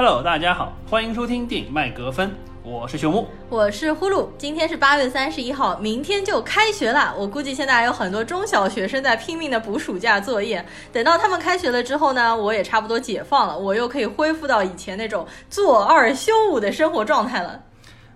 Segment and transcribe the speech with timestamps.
[0.00, 3.26] Hello，大家好，欢迎收听电影麦格芬，我是熊木。
[3.48, 7.12] 我是呼噜，今天是八月三十一号，明天就开学了。
[7.18, 10.64] 我估计现在还有很多中小学生在拼命的补暑假作业。
[10.92, 17.60] 等到他们开学了之后呢，我也差不多解放了，我又可以恢复到以前那种做二休五的生活状态了。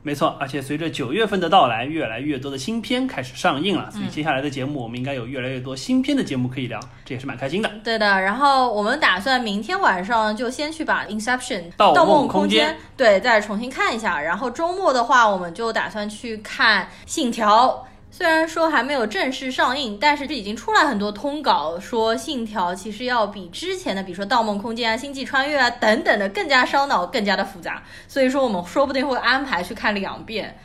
[0.05, 7.71] 没错，而且随着九月份的到来，越来越多的新片开始上映了，所以接下来的节目我们应该有越来越多新片的节目可以聊，这也是蛮开心的。
[7.85, 17.69] 对的，然后我们打算明天晚上就先去把《Inception》盗梦空空间对再重新看一下，然后周末的话，我们就打算去看《信条》。
[18.15, 27.83] 虽然说还没有正式上映，但是这已经出来很多通稿，说《信条》其实要比之前的，比如说《盗梦空间》啊、《星际穿越》啊等等的更加烧脑，更加的复杂。
[28.07, 30.59] 所以说我们说不定会安排去看两遍。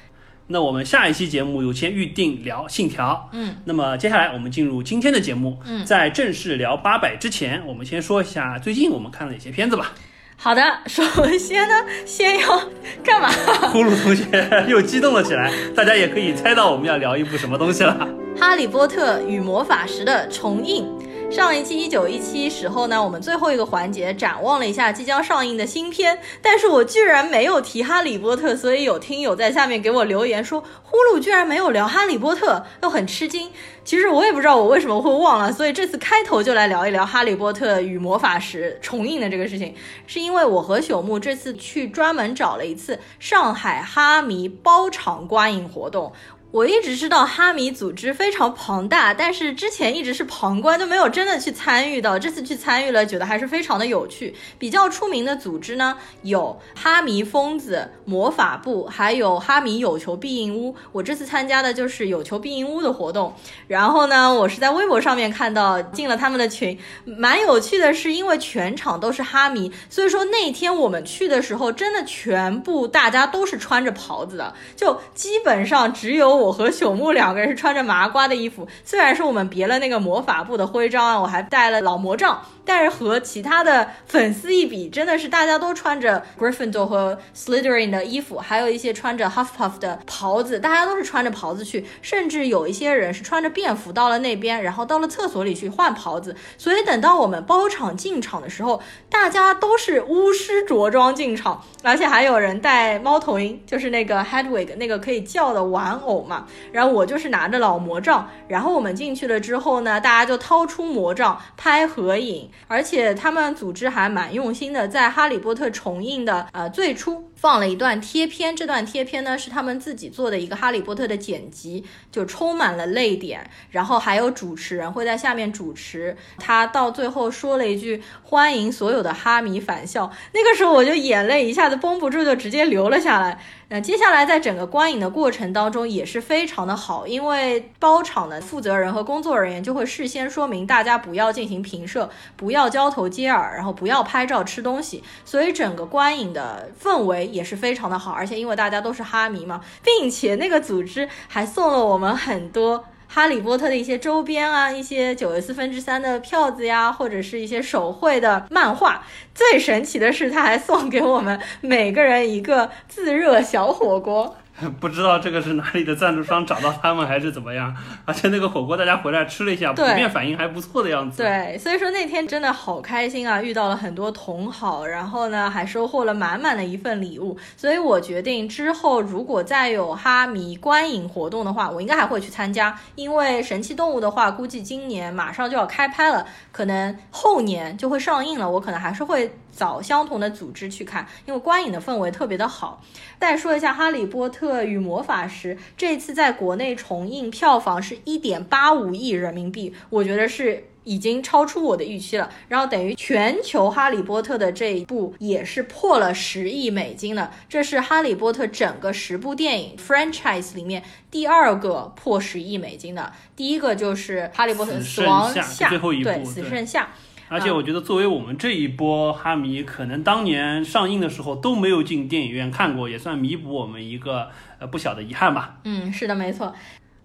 [0.47, 9.93] 那我们下一期节目有先预定聊《信条》，嗯，那么接下来我们进入今天的节目，嗯在正式聊八百之前，我们先说一下最近我们看了哪些片子吧。
[10.39, 11.03] 好的， 首
[11.37, 12.61] 先呢，先要
[13.03, 13.29] 干嘛？
[13.73, 18.07] 呼噜同学又激动了起来，大家也可以猜到我们要聊一部什么东西了。
[18.39, 20.87] 《哈利波特与魔法石》的重映。
[21.29, 33.51] 上一期一九一七时候呢，我们最后一个环节展望了一下即将上映的新片，但是我居然没有提《哈利波特》，所以有听友在下面给我留言说呼噜居然没有聊《哈利波特》，又很吃惊。
[33.83, 39.75] 其实我也不知道我为什么会忘了，所以这次开头就来聊一聊《哈利波特与魔法石》重映的这个事情，
[40.07, 46.11] 是因为我和朽木这次去专门找了一次上海哈迷包场观影活动。
[46.49, 52.17] 我一直知道哈迷组织非常庞大，但是之前一直是旁观，都没有真的去参与到。
[52.17, 54.33] 这次去参与了，觉得还是非常的有趣。
[54.57, 60.73] 比较出名的组织呢，有哈迷疯子、魔法部，还有哈迷有求必应屋。
[60.93, 63.35] 我这次参加的就是有求必应屋的活动。
[63.67, 78.67] 然后呢，我是在微博上面看到进了他们的群，蛮有趣的是，因为全场都是哈迷，所以说那天我们去的时候，真的全部大家都是穿着袍子的，就基本上只有我和朽木两个人是穿着麻瓜的衣服。
[78.83, 96.35] 虽然说我们别了那个魔法部的徽章啊，我还带了老魔杖，但是和其他的粉丝一比，真的是大家都穿着 Gryffindor 和 Slytherin 的衣服，还有一些穿着 Hufflepuff 的袍子，大家都是穿着袍子去，甚至有一些人是穿着便服到了那边，然后到了厕所里去换袍子。
[96.57, 106.45] 所以等到我们包场进场的时候，大家都是巫师着装进场，而且还有人戴猫头鹰，就是那个 Hedwig 那个可以叫的玩偶嘛。
[106.71, 133.39] 然后我就是拿着老魔杖，然后我们进去了之后呢，大家就掏出魔杖拍合影，而且他们组织还蛮用心的，在《哈利波特》重映的呃最初放了一段贴片，这段贴片呢是他们自己做的一个《哈利波特》的剪辑，就充满了泪点，然后还有主持人会在下面主持，他到最后说了一句欢迎所有的哈迷返校，那个时候我就眼泪一下子绷不住，就直接流了下来。
[133.69, 148.11] 那接下来在整个观影的过程当中也是非常的好，因为包场的负责人和工作人员就会事先说明大家不要进行评摄，不要交头接耳，然后不要拍照吃东西，所以整个观影的氛围也是非常的好。
[148.11, 152.85] 而且因为大家都是哈迷嘛，并且那个组织还送了我们很多。
[153.09, 159.01] 哈利波特的一些周边啊，一些九又四分之三的票子呀，或者是一些手绘的漫画。
[159.33, 164.35] 最神奇的是，他还送给我们每个人一个自热小火锅。
[164.79, 167.75] 不知道这个是哪里的赞助商找到他们还是怎么样，
[168.05, 171.21] 而且那个火锅大家回来吃了一下，普遍反应还不错的样子。
[171.21, 177.37] 对，所以说那天真的好开心啊，遇到了很多同好，然后呢还收获了满满的一份礼物。
[177.55, 189.31] 所以我决定之后如果再有哈迷观影活动的话，我应该还会去参加，因为神奇动物的话，估计今年马上就要开拍了，可能后年就会上映了，我可能还是会。
[189.57, 192.81] 找相同的组织去看，因为观影的氛围特别的好。
[193.19, 200.69] 再说一下《哈利波特与魔法石》，这次在国内重映票房是一点八五亿人民币，我觉得是。
[200.87, 210.81] 已经超出我的预期了，然后等于全球《哈利波特》的这一部也是破了十亿美金了，这是《哈利波特》整个十部电影 franchise 里面
[211.11, 216.87] 第二个破十亿美金的，第一个就是《哈利波特：死死亡剩下最后一部对，死对剩下。
[217.29, 224.29] 而且我觉得，作为我们这一波哈迷，可能当年上映的时候都没有进电影院看过，也算弥补我们一个
[224.59, 225.57] 呃不小的遗憾吧。
[225.63, 226.53] 嗯，是的，没错。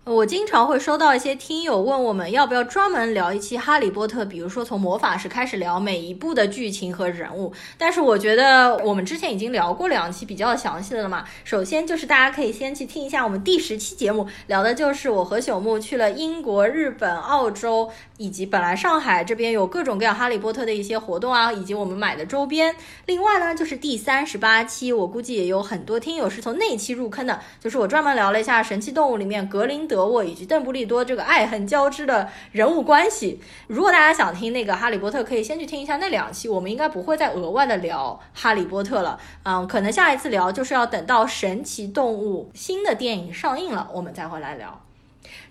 [0.05, 7.53] 我经常会收到一些听友问我们要不要专门聊一期《哈利波特》，比如说从魔法师开始聊每一部的剧情和人物。
[7.79, 11.25] 但是我觉得我们之前已经聊过两期比较详细的了嘛。
[11.45, 17.89] 首先就是大家可以先去听一下我们第十期节目，聊的就是我和朽木去了英国、日本、澳洲，
[18.23, 22.75] 以及本来上海这边有各种各样《哈利波特》的一些活动啊，以及我们买的周边。
[23.07, 29.83] 另外呢，就是第三十八期，我估计也有很多听友是从那期入坑的，就是我专门聊了一下《神奇动物》里面格林。
[29.89, 36.49] 德沃以及邓布利多这个爱恨交织的人物关系，如果大家想听那个哈利波特，可以先去听一下那两期。
[36.49, 44.81] 我们应该不会再额外的聊哈利波特了，嗯，可能下一次聊就是要等到神奇动物新的电影上映了，我们再回来聊。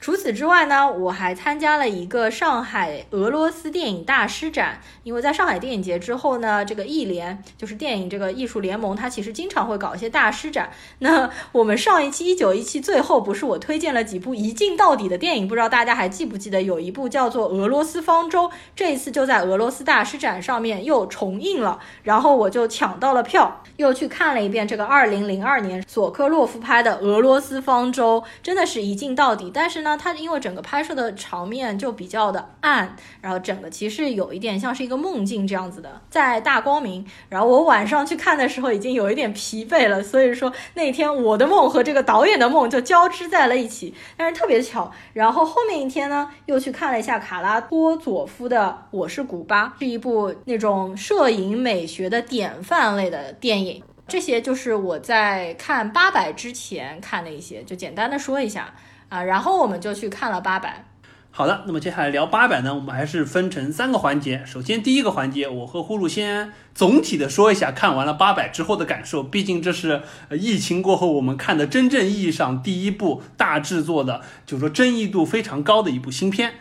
[0.02, 4.82] 除此之外呢，我还参加了一个上海俄罗斯电影大师展。
[5.04, 10.72] 因为在上海电影节之后呢，这个艺联就是电影这个艺术联盟，它其实经常会搞一些大师展。
[11.00, 16.64] 那我们上一期一九一期最后不是我推荐了几部一镜到底的电影，不知道大家还记不记得？
[16.64, 29.52] 有一部叫做《俄罗斯方舟》，这一次就在俄罗斯大师展上面又重映了，然后我就抢到了票，又去看了一遍这个二零零二年索科洛夫拍的《俄罗斯方舟》，真的是一镜到底。
[29.54, 37.06] 但是呢，那它因为整个拍摄的场面就比较的暗，然后整个其实有一点像是一个梦境这样子的，在大光明。
[37.28, 44.90] 然后我晚上去看的时候已经有一点疲惫了，所以说那天我的梦和这个导演的梦就交织在了一起，但是特别巧。
[45.12, 53.84] 然后后面一天呢，又去看了一下卡拉托佐夫的《我是古巴》，是一部那种摄影美学的典范类的电影。
[54.08, 58.74] 这些就是我在看《八百》之前看的一些，就简单的说一下。
[59.12, 60.86] 啊，然后我们就去看了八百。
[61.32, 64.42] 好的，那么接下来聊八百呢，我们还是分成三个环节。
[64.46, 69.22] 首先第一个环节，我和呼噜先总体的说一下看完了八百之后的感受。
[69.22, 76.54] 毕竟这是疫情过后我们看的真正意义上第一部大制作的，就是说争议度非常高的一部新片。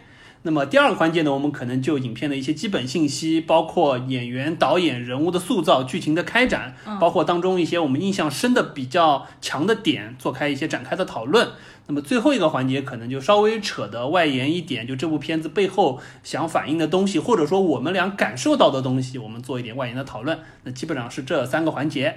[0.43, 11.47] 那么第二个环节呢，我们可能就影片的一些基本信息，包括演员、导演、人物的塑造、剧情的开展，包括当中一些我们印象深的比较强的点，做开一些展开的讨论。
[11.89, 20.39] 那么最后一个环节可能就稍微扯的外延一点，就这部片子背后想反映的东西，或者说我们俩感受到的东西，我们做一点外延的讨论。
[20.65, 22.17] 那基本上是这三个环节。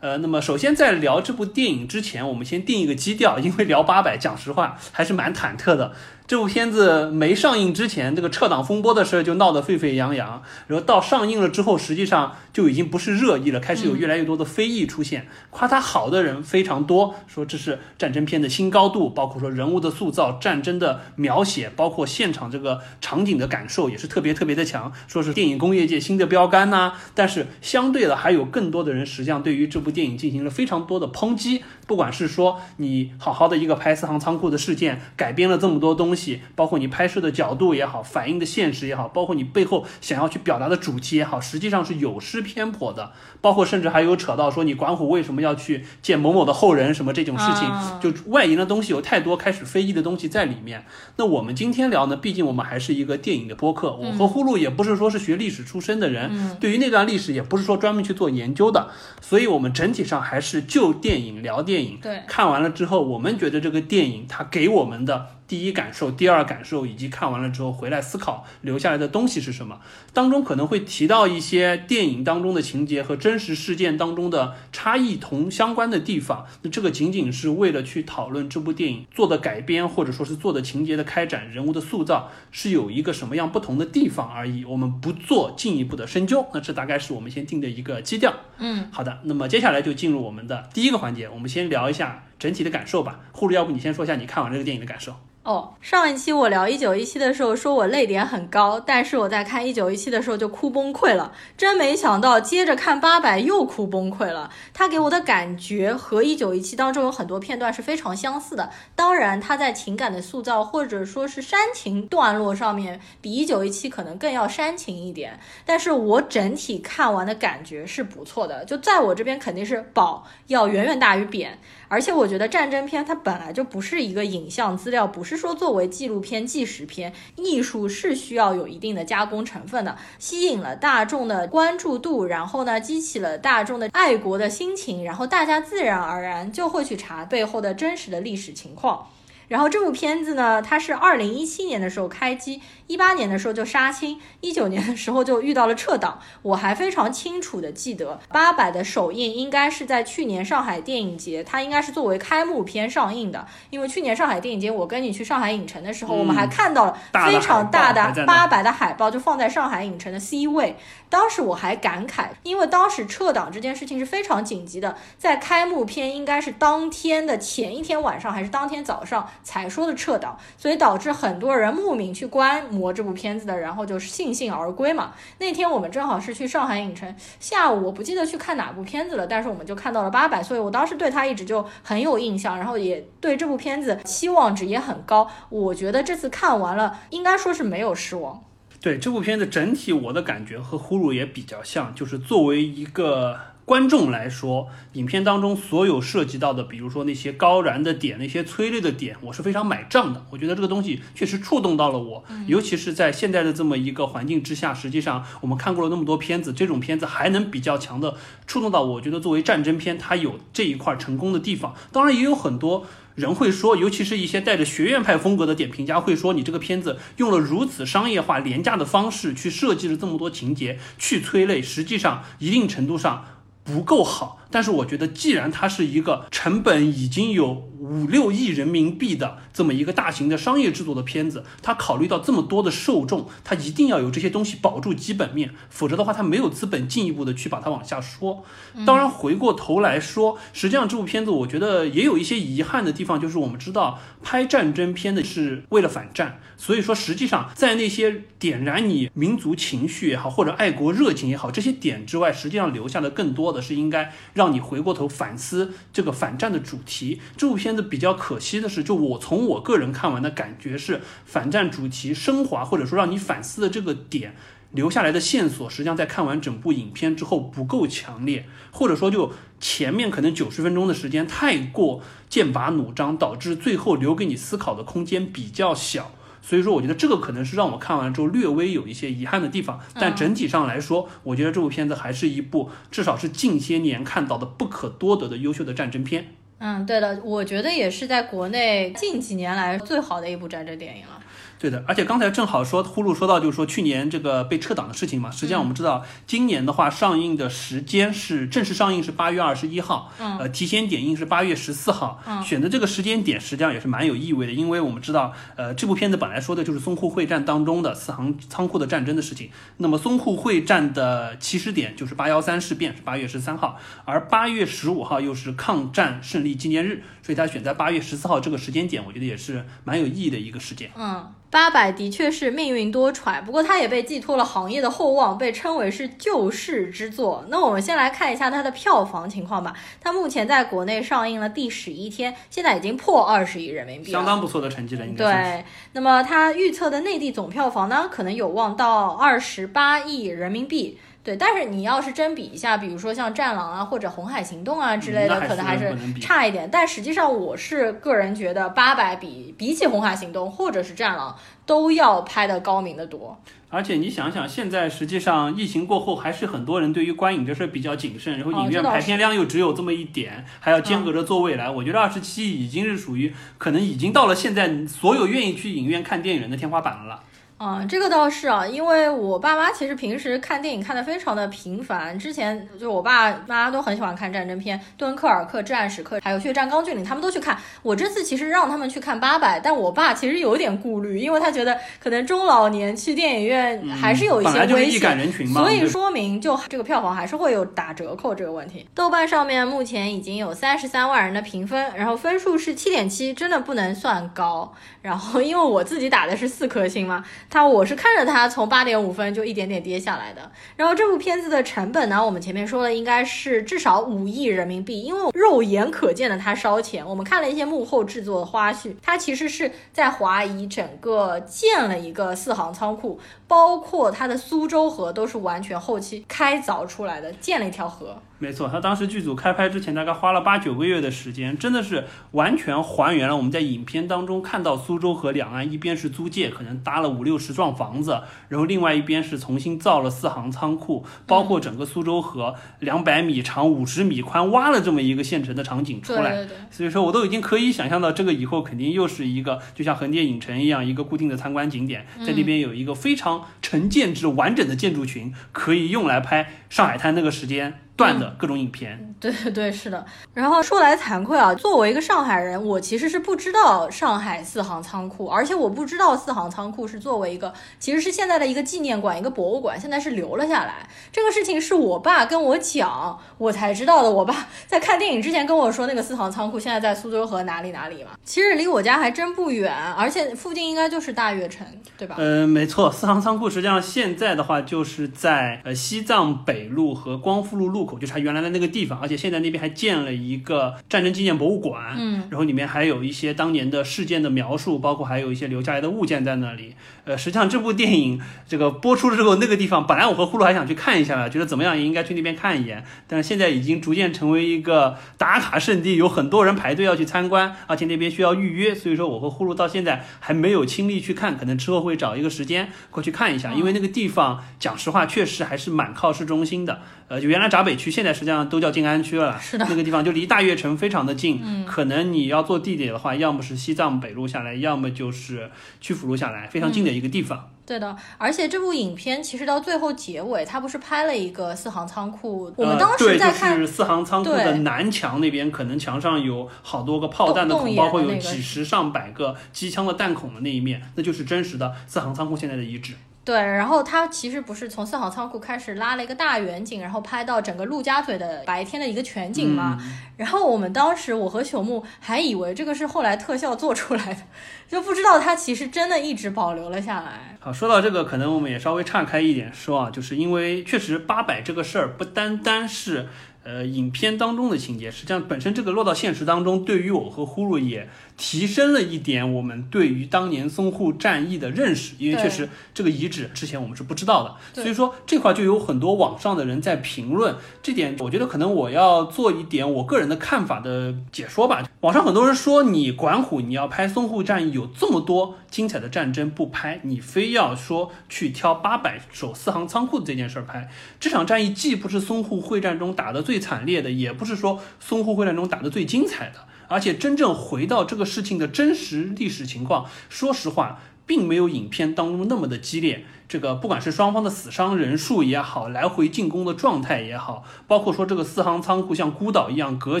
[0.00, 5.92] 呃，那么首先在聊这部电影之前，我们先定一个基调，因为聊八百，讲实话还是蛮忐忑的。
[6.28, 15.26] 这部片子没上映之前，这个撤档风波的事儿就闹得沸沸扬扬，然后到上映了之后，实际上就已经不是热议了，开始有越来越多的非议出现。
[15.48, 26.92] 夸它好的人非常多，说这是战争片的新高度，包括说人物的塑造、战争的描写，包括现场这个场景的感受也是特别特别的强，说是电影工业界新的标杆呐。
[27.14, 36.17] 但是相对的，还有更多的人实际上对于这部电影进行了非常多的抨击，不管是说你好好的一个拍四行仓库的事件，改编了这么多东西。
[36.54, 43.12] 包括你拍摄的角度也好，反映的现实也好，包括你背后想要去表达的主题也好，实际上是有失偏颇的。
[43.40, 47.70] 包括甚至还有扯到说你管虎为什么要去见某某的后人什么这种事情，
[48.00, 50.84] 就外延的东西有太多开始非议的东西在里面。
[51.16, 58.90] 那我们今天聊呢，毕竟我们还是一个电影的播客，我和呼噜也不是说是学历史出身的人，对于那段历史也不是说专门去做研究的，
[59.20, 61.98] 所以我们整体上还是就电影聊电影。
[62.02, 65.37] 对，看完了之后，我们觉得这个电影它给我们的。
[65.48, 69.80] 第一感受、第二感受，以及看完了之后回来思考留下来的东西是什么？
[70.12, 76.44] 当中可能会提到一些电影当中的情节和真实事件当中的差异同相关的地方。
[76.62, 84.66] 那这个仅仅是为了去讨论这部电影做的改编，或者说是做的情节的开展、人物的塑造是有一个什么样不同的地方而已。
[84.66, 86.44] 我们不做进一步的深究。
[86.52, 88.34] 那这大概是我们先定的一个基调。
[88.58, 89.20] 嗯，好的。
[89.24, 93.20] 那么接下来就进入我们的第一个环节，我们先聊一下整体的感受吧。
[93.32, 95.14] 呼噜，要不你先说一下你看完这个电影的感受？
[95.44, 104.50] 哦，上一期我聊一九一七的时候，说我泪点很高，但是我在看一九一七的时候就哭崩溃了，真没想到接着看八百又哭崩溃了。
[104.74, 121.58] 他给我的感觉和一九一七当中有很多片段是非常相似的，当然他在情感的塑造或者说是煽情段落上面比一九一七可能更要煽情一点，但是我整体看完的感觉是不错的，就在我这边肯定是宝要远远大于贬。
[121.88, 139.08] 而且我觉得战争片它本来就不是一个影像资料，不是说作为纪录片、纪实片，艺术是需要有一定的加工成分的，吸引了大众的关注度，然后呢，激起了大众的爱国的心情，然后大家自然而然就会去查背后的真实的历史情况。
[139.48, 146.18] 然后这部片子呢，它是二零一七年的时候开机，一八年的时候就杀青，一九年的时候就遇到了撤档。
[146.42, 153.46] 我还非常清楚的记得，八佰的首映应该是在去年上海电影节，它应该是作为开幕片上映的。
[153.70, 160.76] 因为去年上海电影节，我跟你去上海影城的时候，我们还看到了非常大的八佰的海报，就放在上海影城的 C 位。
[161.10, 175.12] 当时我还感慨，因为当时撤档这件事情是非常紧急的，在开幕片应该是当天的前一天晚上还是当天早上才说的撤档，所以导致很多人慕名去观摩磨这部片子的，然后就是悻悻而归嘛。
[175.38, 185.28] 那天我们正好是去上海影城，下午我不记得去看哪部片子了，但是我们就看到了八佰，所以我当时对他一直就很有印象，然后也对这部片子期望值也很高。
[185.48, 188.44] 我觉得这次看完了，应该说是没有失望。
[188.80, 193.36] 对这部片子整体，我的感觉和呼噜也比较像，就是作为一个
[193.68, 200.24] 观众来说，影片当中所有涉及到的，比如说那些高燃的点、那些催泪的点，我是非常买账的。
[200.30, 211.74] 我觉得这个东西确实触动到了我，尤其是在现在的这么一个环境之下，实际上我们看过了那么多片子，这种片子还能比较强的触动到我，觉得作为战争片，它有这一块成功的地方。
[211.92, 212.86] 当然也有很多。
[213.14, 223.24] 人会说，尤其是一些带着学院派风格的点评家会说，你这个片子用了如此商业化、廉价的方式去设计了这么多情节，去催泪，实际上一定程度上
[223.68, 224.38] 不够好。
[224.50, 227.68] 但是我觉得，既然它是一个成本已经有。
[227.80, 238.44] 五六亿人民币的这么一个大型的商业制作的片子，它考虑到这么多的受众，它一定要有这些东西保住基本面，否则的话，它没有资本进一步的去把它往下说。
[238.84, 257.20] 当然，回过头来说，实际上这部片子我觉得也有一些遗憾的地方，就是我们知道拍战争片的是为了反战，所以说实际上在那些点燃你民族情绪也好，或者爱国热情也好，这些点之外，实际上留下的更多的是应该让你回过头反思这个反战的主题。
[257.36, 257.84] 这部片子。
[257.88, 264.34] 比较可惜的是，就我从我个人看完的感觉是，反战主题升华或者说让你反思的这个点
[264.72, 276.12] 留下来的线索，实际上在看完整部影片之后不够强烈，或者说就前面可能九十分钟的时间太过剑拔弩张，导致最后留给你思考的空间比较小。
[276.48, 279.78] 所以说，我觉得这个可能是让我看完之后略微有一些遗憾的地方。
[279.92, 286.28] 但整体上来说，我觉得这部片子还是一部至少是近些年看到的不可多得的优秀的战争片。
[286.56, 291.20] 嗯，对的，我觉得也是在国内近几年来最好的一部战争电影了。
[291.58, 295.28] 对的，而且刚才正好说呼噜说到，就是说去年这个被撤档的事情嘛。
[295.30, 302.22] 实际上我们知道，今年的话上映的时间是正式上映是八月二十一号，嗯，呃，提前点映是八月十四号。
[302.26, 309.50] 嗯，选择这个时间点实际上也是蛮有意味的，因为我们知道，呃，这部片子本来说的就是淞沪会战当中的四行仓库的战争的事情。
[309.78, 320.88] 那么淞沪会战的起始点就是八幺三事变，是八月十三号，而八月十五号又是抗战胜利纪念日，所以他选在八月十四号这个时间点，我觉得也是蛮有意义的一个时间。
[320.96, 321.26] 嗯。
[321.50, 327.44] 八百的确是命运多舛，不过它也被寄托了行业的厚望，被称为是救世之作。
[327.48, 329.72] 那我们先来看一下它的票房情况吧。
[330.00, 335.64] 它目前在国内上映了第十一天，现在已经破二十亿人民币，相当不错的成绩了，应该对。
[335.92, 340.98] 那么它预测的内地总票房呢，可能有望到二十八亿人民币。
[341.28, 346.66] 对，但是你要是真比一下，比如说像《战狼》啊，或者《红海行动》啊之类的，可能还是差一点。
[346.72, 351.32] 但实际上，我是个人觉得，八百比比起《红海行动》或者是《战狼》
[351.66, 353.38] 都要拍的高明的多。
[353.68, 361.68] 而且你想想，现在实际上疫情过后，还是很多人对于观影这事比较谨慎，然后影院排片量又只有这么一点，还要间隔着座位来。
[361.68, 367.20] 我觉得二十七已经是属于可能已经到了现在所有愿意去影院看电影人的天花板了。
[367.58, 377.58] 啊，这个倒是啊，因为我爸妈其实平时看电影看的非常的频繁，之前就我爸妈都很喜欢看战争片，《敦刻尔克》《至暗时刻》还有《血战钢锯岭》，他们都去看。
[377.82, 388.88] 我这次其实让他们去看《八佰》，但我爸其实有点顾虑，因为他觉得可能中老年去电影院还是有一些危险，所以说明就这个票房还是会有打折扣这个问题。
[388.94, 394.72] 豆瓣上面目前已经有三十三万人的评分，然后分数是七点七，真的不能算高。
[395.02, 397.24] 然后因为我自己打的是四颗星嘛。
[397.50, 400.50] 它我是看着它从八点五分就一点点跌下来的。
[400.76, 407.06] 然后这部片子的成本呢，我们前面说了应该是至少五亿人民币，因为肉眼可见的它烧钱。
[407.06, 418.20] 我们看了一些幕后制作的花絮，它其实是在华谊整个建了一个四行仓库，包括它的苏州河都是完全后期开凿出来的，建了一条河。
[418.40, 436.36] 没错，他当时剧组开拍之前大概花了八九个月的时间，真的是完全还原了我们在影片当中看到苏州河两岸一边是租界，可能搭了五六十幢房子，然后另外一边是重新造了四行仓库，包括整个苏州河两百米长、五十米宽挖了这么一个县城的场景出来。
[436.36, 436.56] 对对对。
[436.70, 447.80] 所以说我都已经可以想象到，这个以后肯定又是一个就像横店影城一样一个固定的参观景点，在那边有一个非常成建制完整的建筑群，可以用来拍上海滩那个时间。
[447.98, 450.06] 段的各种影片，对对 对，是的。
[450.32, 460.88] 然后说来惭愧啊，作为一个上海人，我其实是不知道上海四行仓库，而且我不知道四行仓库是作为一个，其实是现在的一个纪念馆、一个博物馆，现在是留了下来。
[461.10, 464.08] 这个事情是我爸跟我讲，我才知道的。
[464.08, 468.10] 我爸在看电影之前跟我说，那个四行仓库现在在苏州河哪里哪里嘛。
[468.22, 472.14] 其实离我家还真不远，而且附近应该就是大悦城，对吧？
[472.18, 477.87] 嗯，没错，四行仓库实际上现在的话就是在呃西藏北路和光复路路。
[477.96, 486.74] 就是它原来的那个地方，而且现在那边还建了一个战争纪念博物馆，嗯，然后里面还有一些当年的事件的描述，包括还有一些留下来的物件在那里。
[487.04, 506.82] 呃，实际上这部电影这个播出之后，那个地方本来我和呼噜还想去看一下的，觉得怎么样也应该去那边看一眼，但是现在已经逐渐成为一个打卡圣地，有很多人排队要去参观，而且那边需要预约，所以说我和呼噜到现在还没有亲历去看，可能之后会找一个时间过去看一下，因为那个地方讲实话确实还是蛮靠市中心的。
[507.08, 509.40] 呃，就原来闸北区，现在实际上都叫静安区了。
[509.40, 511.40] 是的，那个地方就离大悦城非常的近。
[511.42, 515.50] 嗯，可能你要坐地铁的话，要么是西藏北路下来，要么就是
[515.80, 517.50] 曲阜路下来，非常近的一个地方。
[517.64, 522.52] 对的，而且这部影片其实到最后结尾，它不是拍了一个四行仓库？
[522.56, 532.94] 我们当时在看四行仓库的南墙那边，可能墙上有好多个炮弹的孔，包括有几十上百个机枪的弹孔的那一面，那就是真实的四行仓库现在的遗址。
[533.28, 539.78] 对，然后他其实不是从四行仓库开始拉了一个大远景，然后拍到整个陆家嘴的白天的一个全景嘛。
[540.16, 544.22] 然后我们当时我和朽木还以为这个是后来特效做出来的，
[544.66, 547.36] 就不知道它其实真的一直保留了下来。
[547.38, 553.08] 好，说到这个，可能我们也稍微岔开一点说啊，就是因为确实八百这个事儿不单单是。
[553.44, 571.66] 呃，影片当中的情节，实际上本身这个落到现实当中，对于我和呼噜也提升了一点我们对于当年淞沪战役的认识，因为确实这个遗址之前我们是不知道的，所以说这块就有很多网上的人在评论这点，我觉得可能我要做一点我个人的看法的解说吧。
[571.80, 580.68] 网上很多人说你管虎，你要拍淞沪战役有这么多精彩的战争不拍，你非要说去挑八百守四行仓库的这件事儿拍，
[581.00, 583.38] 这场战役既不是淞沪会战中打得最。
[583.38, 593.04] 惨烈的也不是说淞沪会战中打得最精彩的，而且真正回到这个事情的真实历史情况，说实话，并没有影片当中那么的激烈。
[593.28, 600.00] 这个不管是双方的死伤人数也好，来回进攻的状态也好，包括说这个四行仓库像孤岛一样隔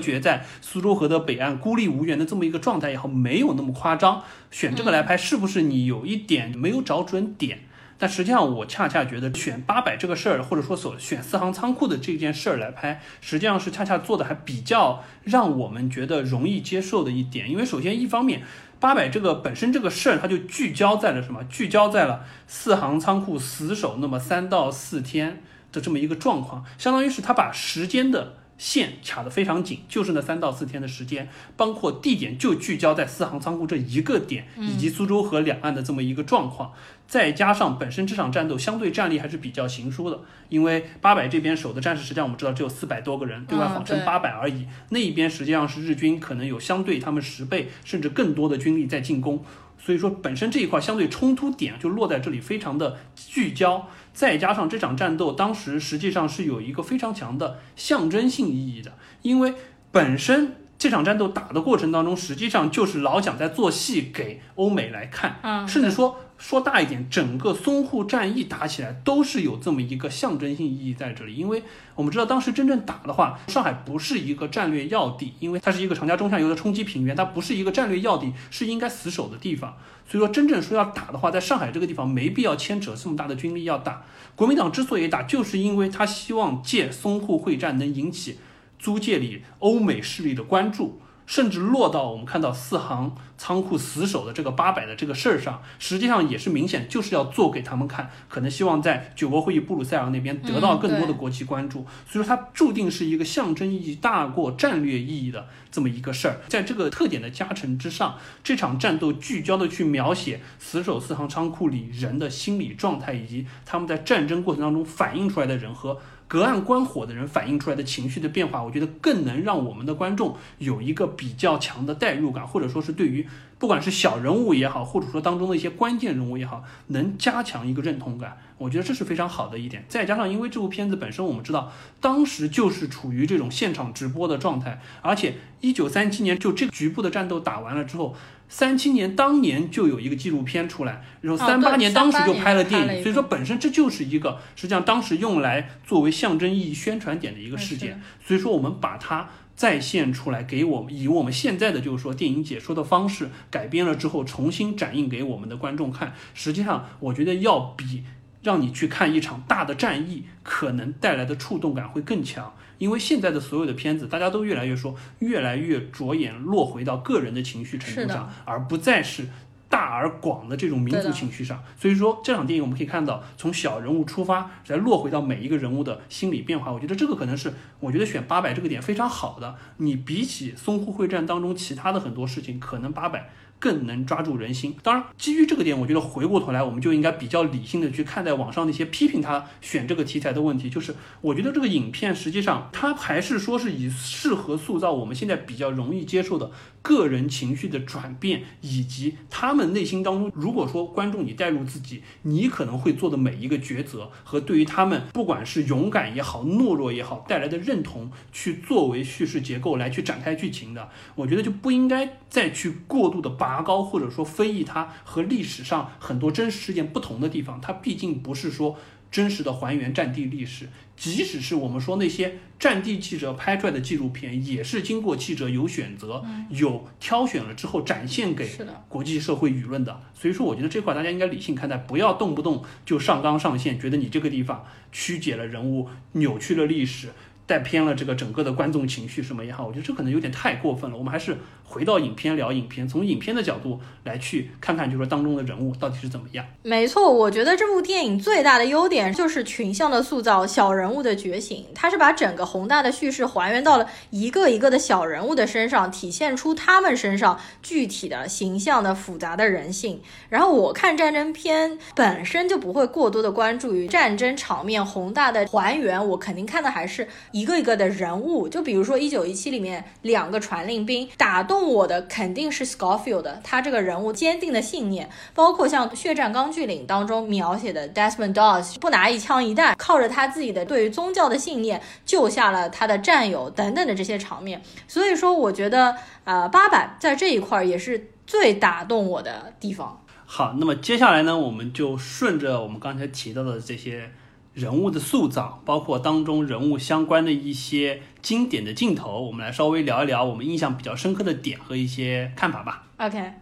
[0.00, 4.22] 绝在苏州河的北岸，孤立无援的这么一个状态也好，没有那么夸张。
[4.50, 7.67] 选这个来拍，是不是你有一点没有找准点？
[7.98, 17.50] 但实际上，我恰恰觉得选八百这个事儿，或者说所选四行仓库的这件事儿来拍，实际上是恰恰做的还比较让我们觉得容易接受的一点。
[17.50, 18.42] 因为首先一方面，
[18.78, 21.42] 八百这个本身这个事儿，它就聚焦在了什么？
[21.44, 28.34] 聚焦在了四行仓库死守那么三到四天的这么一个状况，相当于是他把时间的。
[28.58, 36.72] 线卡得非常紧，就是那三到四天的时间，包括地点就聚焦在四行仓库这一个点，以及苏州河两岸的这么一个状况，
[37.06, 49.44] 再加上本身这场战斗相对战力还是比较悬殊的，因为八百这边守的战士实际上我们知道只有四百多个人，对外谎称八百而已，那一边实际上是日军可能有相对他们十倍甚至更多的军力在进攻。
[49.80, 53.88] 所以说，本身这一块相对冲突点就落在这里，非常的聚焦。
[54.18, 59.54] 再加上这场战斗当时实际上是有一个非常强的象征性意义的，因为
[59.92, 66.20] 本身这场战斗打的过程当中，实际上就是老蒋在做戏给欧美来看，甚至说。
[66.38, 71.64] 说大一点，整个淞沪战役打起来都是有这么一个象征性意义在这里，因为
[71.96, 79.76] 我们知道当时真正打的话，上海不是一个战略要地，因为它是一个长江中下游的冲击平原，它不是一个战略要地，是应该死守的地方。
[80.08, 84.04] 所以说，真正说要打的话，在上海这个地方没必要牵扯这么大的军力要打。
[84.36, 88.38] 国民党之所以打，就是因为他希望借淞沪会战能引起
[88.78, 91.00] 租界里欧美势力的关注。
[91.26, 101.86] 甚至落到我们看到四行仓库死守的这个八百的这个事儿上，实际上也是明显就是要做给他们看，可能希望在九国会议布鲁塞尔那边得到更多的国际关注。
[102.10, 106.40] 所以说，它注定是一个象征意义大过战略意义的这么一个事儿。
[106.48, 116.00] 在这个特点的加成之上，这场战斗聚焦的去描写死守四行仓库里人的心理状态，以及他们在战争过程当中反映出来的人和。
[116.28, 123.26] 隔岸观火的人反映出来的情绪的变化，我觉得更能让我们的观众有一个比较强的代入感，或者说是对于
[123.58, 128.36] 不管是小人物也好，或者说当中的一些关键人物也好，能加强一个认同感。
[128.58, 129.84] 我觉得这是非常好的一点。
[129.88, 138.14] 再加上，因为这部片子本身我们知道，当时就是处于这种现场直播的状态，而且一九三七年就这个局部的战斗打完了之后，
[138.48, 158.04] 三七年当年就有一个纪录片出来，然后三八年当时就拍了电影，所以说本身这就是一个实际上当时用来作为象征意义宣传点的一个事件，所以说我们把它再现出来，给我们以我们现在的就是说电影解说的方式改编了之后，重新展映给我们的观众看，实际上我觉得要比。
[158.40, 162.54] 让你去看一场大的战役，可能带来的触动感会更强。
[162.78, 169.26] 因为现在的所有的片子，大家都越来越说，越来越着眼落回到个人的情绪程度上，而不再是
[169.68, 171.62] 大而广的这种民族情绪上。
[171.76, 176.72] 所以说，这场电影我们可以看到，从小人物出发，再落回到每一个人物的心理变化。
[176.72, 179.56] 我觉得这个可能是，我觉得选八百这个点非常好的。
[179.78, 183.30] 你比起淞沪会战当中其他的很多事情，可能八百。
[183.58, 184.76] 更能抓住人心。
[184.82, 190.70] 当然，基于这个点，我觉得回过头来，我们就应该比较理性的去看待网上那些批评他选这个题材的问题。
[190.70, 196.50] 就是我觉得这个影片实际上它还是说是以适合塑造我们现在比较容易接受的
[196.88, 213.28] 个人情绪的转变，以及他们内心当中，如果说观众你带入自己，你可能会做的每一个抉择和对于他们不管是勇敢也好、懦弱也好带来的认同，去作为叙事结构来去展开剧情的，我觉得就不应该再去过度的。
[213.38, 218.76] 拔高或者说非议它和历史上很多真实事件不同的地方，它毕竟不是说
[219.10, 220.68] 真实的还原战地历史。
[220.96, 228.50] 即使是我们说那些战地记者拍出来的纪录片，也是经过记者有选择、有挑选了之后展现给
[228.88, 230.02] 国际社会舆论的。
[230.12, 237.10] 所以说，我觉得这块大家应该理性看待，不要动不动就上纲上线，觉得你这个地方曲解了人物、扭曲了历史。
[237.48, 240.96] 带偏了这个整个的观众情绪什么也好，我觉得这可能有点太过分了。
[240.96, 246.44] 我们还是回到影片聊影片，从影片的角度来去看看，就是说当中的人物到底是怎么样。
[246.62, 251.64] 没错，我觉得这部电影最大的优点就是群像的塑造，小人物的觉醒。
[251.74, 260.02] 它是把整个宏大的叙事还原到了一个一个的小人物的身上，体现出他们身上具体的形象的复杂的人性。
[260.28, 267.08] 然后我看战争片本身就不会过多的关注于战争场面宏大的还原，我肯定看的还是。
[267.38, 284.60] 一个一个的人物，就比如说一九一七里面两个传令兵，打动我的肯定是 Scofield，他这个人物坚定的信念，包括像《血战钢锯岭》当中描写的 Desmond Doss，不拿一枪一弹，靠着他自己的对于宗教的信念救下了他的战友等等的这些场面。
[284.88, 290.04] 所以说，我觉得呃八百在这一块也是最打动我的地方。
[290.26, 294.10] 好，那么接下来呢，我们就顺着我们刚才提到的这些。
[294.58, 302.82] 人物的塑造，包括当中人物相关的一些经典的镜头，我们来稍微聊一聊我们印象比较深刻的点和一些看法吧。
[302.96, 303.34] OK，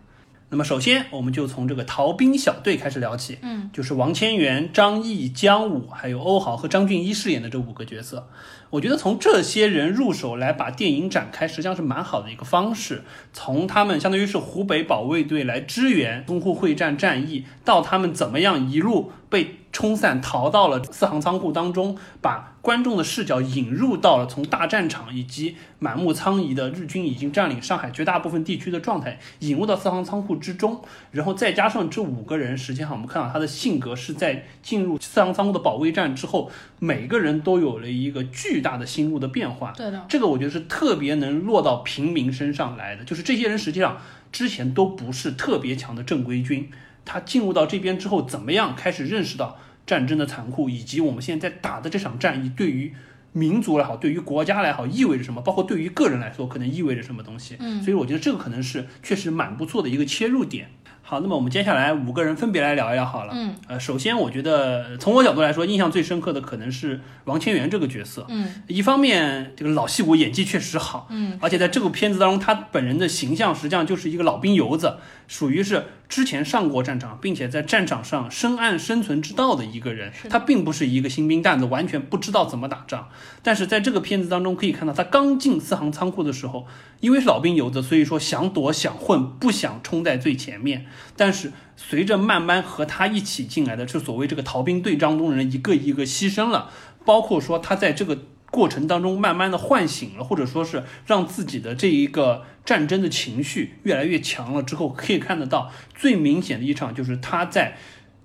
[0.50, 8.28] 那么首先我们就从这个逃兵小队开始聊起，嗯，就是王千源、张译、姜武，还有欧豪和张俊一饰演的这五个角色。
[8.68, 13.04] 我觉得从这些人入手来把电影展开，实际上是蛮好的一个方式。
[13.32, 19.56] 从他们相当于是湖北保卫队来支援淞沪会战战役，到他们怎么样一路被。
[19.72, 39.74] 冲散逃到了四行仓库当中，把观众的视角引入到了从大战场以及满目苍夷的日军已经占领上海绝大部分地区的状态，引入到四行仓库之中，然后再加上这五个人，实际上我们看到他的性格是在进入四行仓库的保卫战之后，每个人都有了一个巨大的心路的变化。
[39.76, 43.98] 对的，这个我觉得是特别能落到平民身上来的，就是这些人实际上
[44.32, 46.70] 之前都不是特别强的正规军。
[47.06, 52.92] 他进入到这边之后，怎么样开始认识到战争的残酷，以及我们现在在打的这场战役对于
[53.32, 55.40] 民族来好，对于国家来好意味着什么？
[55.40, 57.56] 包括对于个人来说，可能意味着什么东西？
[57.60, 60.68] 嗯，所以我觉得这个可能是确实蛮不错的一个切入点。
[61.08, 63.32] 好，那么我们接下来五个人分别来聊一聊好了。
[63.32, 68.26] 嗯，呃，首先我觉得从我角度来说，印象最深刻的可能是王千源这个角色。
[68.28, 71.06] 嗯，一方面这个老戏骨演技确实好。
[71.10, 74.96] 嗯，而且在这个片子当中，他本人的形象实际上就是一个老兵油子，
[75.28, 75.84] 属于是。
[76.08, 83.08] 之前上过战场，并且在战场上深谙生存之道的一个人，他并不是一个新兵蛋子，完全不知道怎么打仗。
[83.42, 86.68] 但是在这个片子当中可以看到，他刚进四行仓库的时候，
[87.00, 90.86] 因为是老兵油子，所以说想躲想混，不想冲在最前面。
[91.16, 96.70] 但是随着慢慢和他一起进来的，是所谓这个逃兵队当中人一个一个牺牲了，
[97.04, 98.18] 包括说他在这个。
[98.48, 107.76] 过程当中，慢慢的唤醒了，或者说是让自己的这一个战争的情绪越来越强了之后，可以看得到最明显的一场，就是他在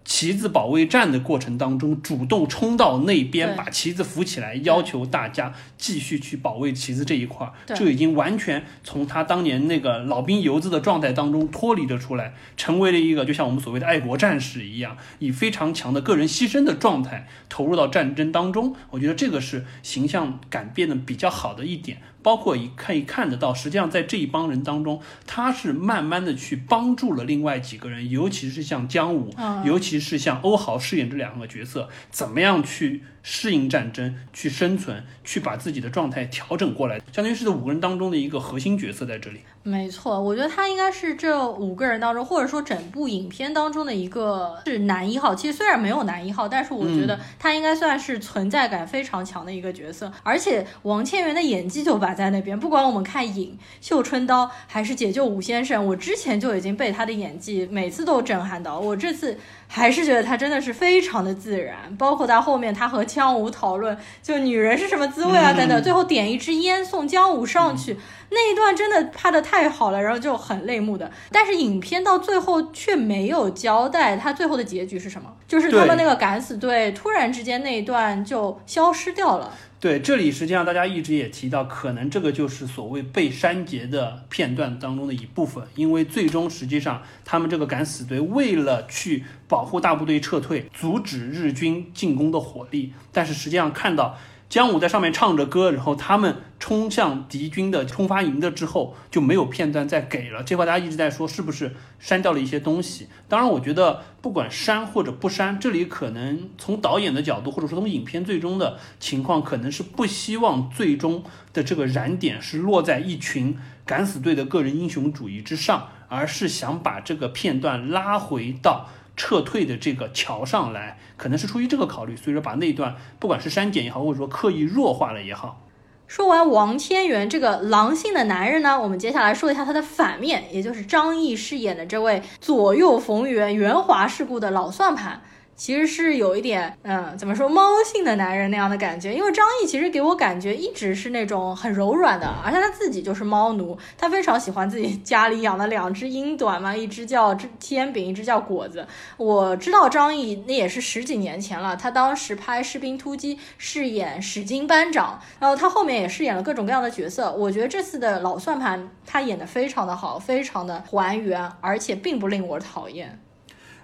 [0.04, 7.54] 旗子保卫战的过程当中，主动冲到那边，把旗子扶起来，要求大家继续去保卫旗子这一块儿。
[7.66, 18.76] 对这已经完全从他当年那个老兵游子的状态当中脱离了出来，成为了一个就像我们所谓的爱国战士一样，以非常强的个人牺牲的状态投入到战争当中。
[18.90, 22.00] 我觉得这个是形象改变的比较好的一点。
[22.24, 29.64] 包括一可以看得到，实际上在这一帮人当中，他是慢慢的去帮助了另外几个人，尤其是像姜武，嗯。
[29.66, 39.42] 尤其是像欧豪饰演这两个角色，怎么样去适应战争、去生存、去把自己的状态调整过来，相当于是这五个人当中的一个核心角色在这里。
[39.64, 45.36] 没错，我觉得他应该是这五个人当中，或者说整部影片当中的一个是男一号。
[45.36, 50.12] 其实虽然没有男一号，但是我觉得他应该算是存在感非常强的一个角色。
[50.24, 53.52] 而且王千源的演技就摆在那边，不管我们看《影》
[53.88, 58.80] 《绣春刀》还是《解救吾先生》，我之前就已经被他的演技每次都震撼到。
[58.80, 59.38] 我这次
[59.74, 67.98] 还是觉得他真的是非常的自然，包括他后面他和姜武讨论就女人是什么滋味啊等等，最后点一支烟送姜武上去。
[68.32, 71.10] 那一段真的拍的太好了，然后就很泪目的。
[71.32, 79.54] 但是影片到最后却没有交代他最后的结局是什么，就是他们那个敢死队突然之间那一段就消失掉了。
[79.82, 94.16] 对，这里实际上大家一直也提到，可能这个就是所谓被删节的片段当中的一部分，因为最终实际上他们这个敢死队为了去保护大部队撤退，阻止日军进攻的火力，但是实际上看到
[94.52, 100.44] 姜武在上面唱着歌，然后他们冲向敌军的冲发营的之后，就没有片段再给了。
[100.44, 103.08] 这块大家一直在说是不是删掉了一些东西？
[103.30, 118.90] 当然，我觉得不管删或者不删，这里可能从导演的角度，或者说从影片最终的情况，可能是不希望最终的这个燃点是落在一群敢死队的个人英雄主义之上，而是想把这个片段拉回到。
[119.16, 125.62] 撤退的这个桥上来，可能是出于这个考虑，所以说把那一段不管是删减也好，或者说刻意弱化了也好，
[126.08, 135.22] 说完王天元这个狼性的男人呢，我们接下来说一下他的反面，也就是张译饰演的这位左右逢源、圆滑世故的老算盘。
[135.62, 148.88] 其实是有一点，嗯，怎么说猫性的男人那样的感觉，因为张译其实给我感觉一直是那种很柔软的，而且他自己就是猫奴，他非常喜欢自己家里养的两只英短嘛，一只叫天饼，一只叫果子。
[149.18, 157.32] 我知道张译那也是十几年前了，他当时拍《士兵突击》饰演史金班长，然后他后面也饰演了各种各样的角色。
[157.32, 163.20] 我觉得这次的老算盘他演的非常的好，非常的还原，而且并不令我讨厌。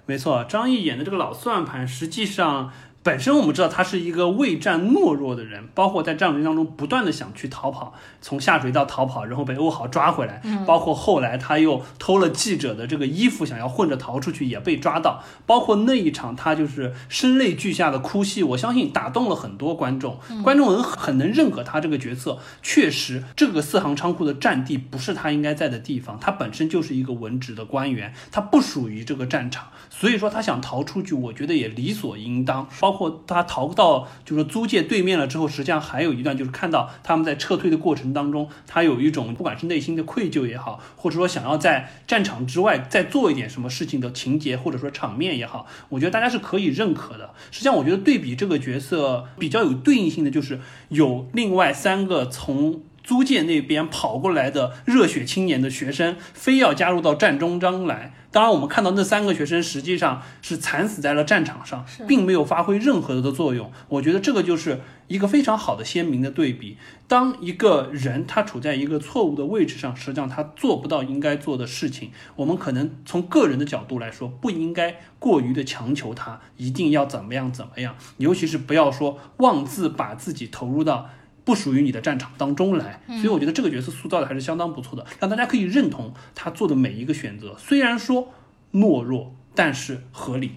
[0.07, 2.71] 没错，张译演的这个老算盘，实际上
[3.07, 22.39] 本身我们知道他是一个畏战懦弱的人，包括在战争当中不断的想去逃跑，从下水道逃跑，然后被欧豪抓回来，包括后来他又偷了记者的这个衣服，想要混着逃出去，也被抓到，包括那一场他就是声泪俱下的哭戏，我相信打动了很多观众，观众能很能认可他这个角色。
[22.61, 29.67] 确实，这个四行仓库的战地不是他应该在的地方，他本身就是一个文职的官员，他不属于这个战场。
[29.89, 32.67] 所以说他想逃出去，我觉得也理所应当。
[32.81, 47.29] 包或他逃到就是租界对面了之后，实际上还有一段就是看到他们在撤退的过程当中，他有一种不管是内心的愧疚也好，或者说想要在战场之外再做一点什么事情的情节或者说场面也好，我觉得大家是可以认可的。
[47.51, 52.81] 实际上，我觉得对比这个角色比较有对应性的就是有另外三个从。
[53.07, 58.13] 租界那边跑过来的热血青年的学生，非要加入到战中章来。
[58.31, 63.71] 当然，我们看到那三个学生实际上是惨死在了战场上，并没有发挥任何的作用。
[63.87, 66.75] 我觉得这个就是一个非常好的鲜明的对比。
[67.07, 72.11] 当一个人他处在一个错误的位置上，实际上他做不到应该做的事情。
[72.35, 81.09] 我们可能从个人的角度来说，不应该过于的强求他一定要怎么样怎么样，尤其是不要说妄自把自己投入到。
[81.47, 88.33] 不属于你的战场当中来，所以我觉得这个角色塑造的还是相当不错的，让大家可以认同他做的每一个选择，虽然说
[88.73, 90.51] 懦弱，但是合理。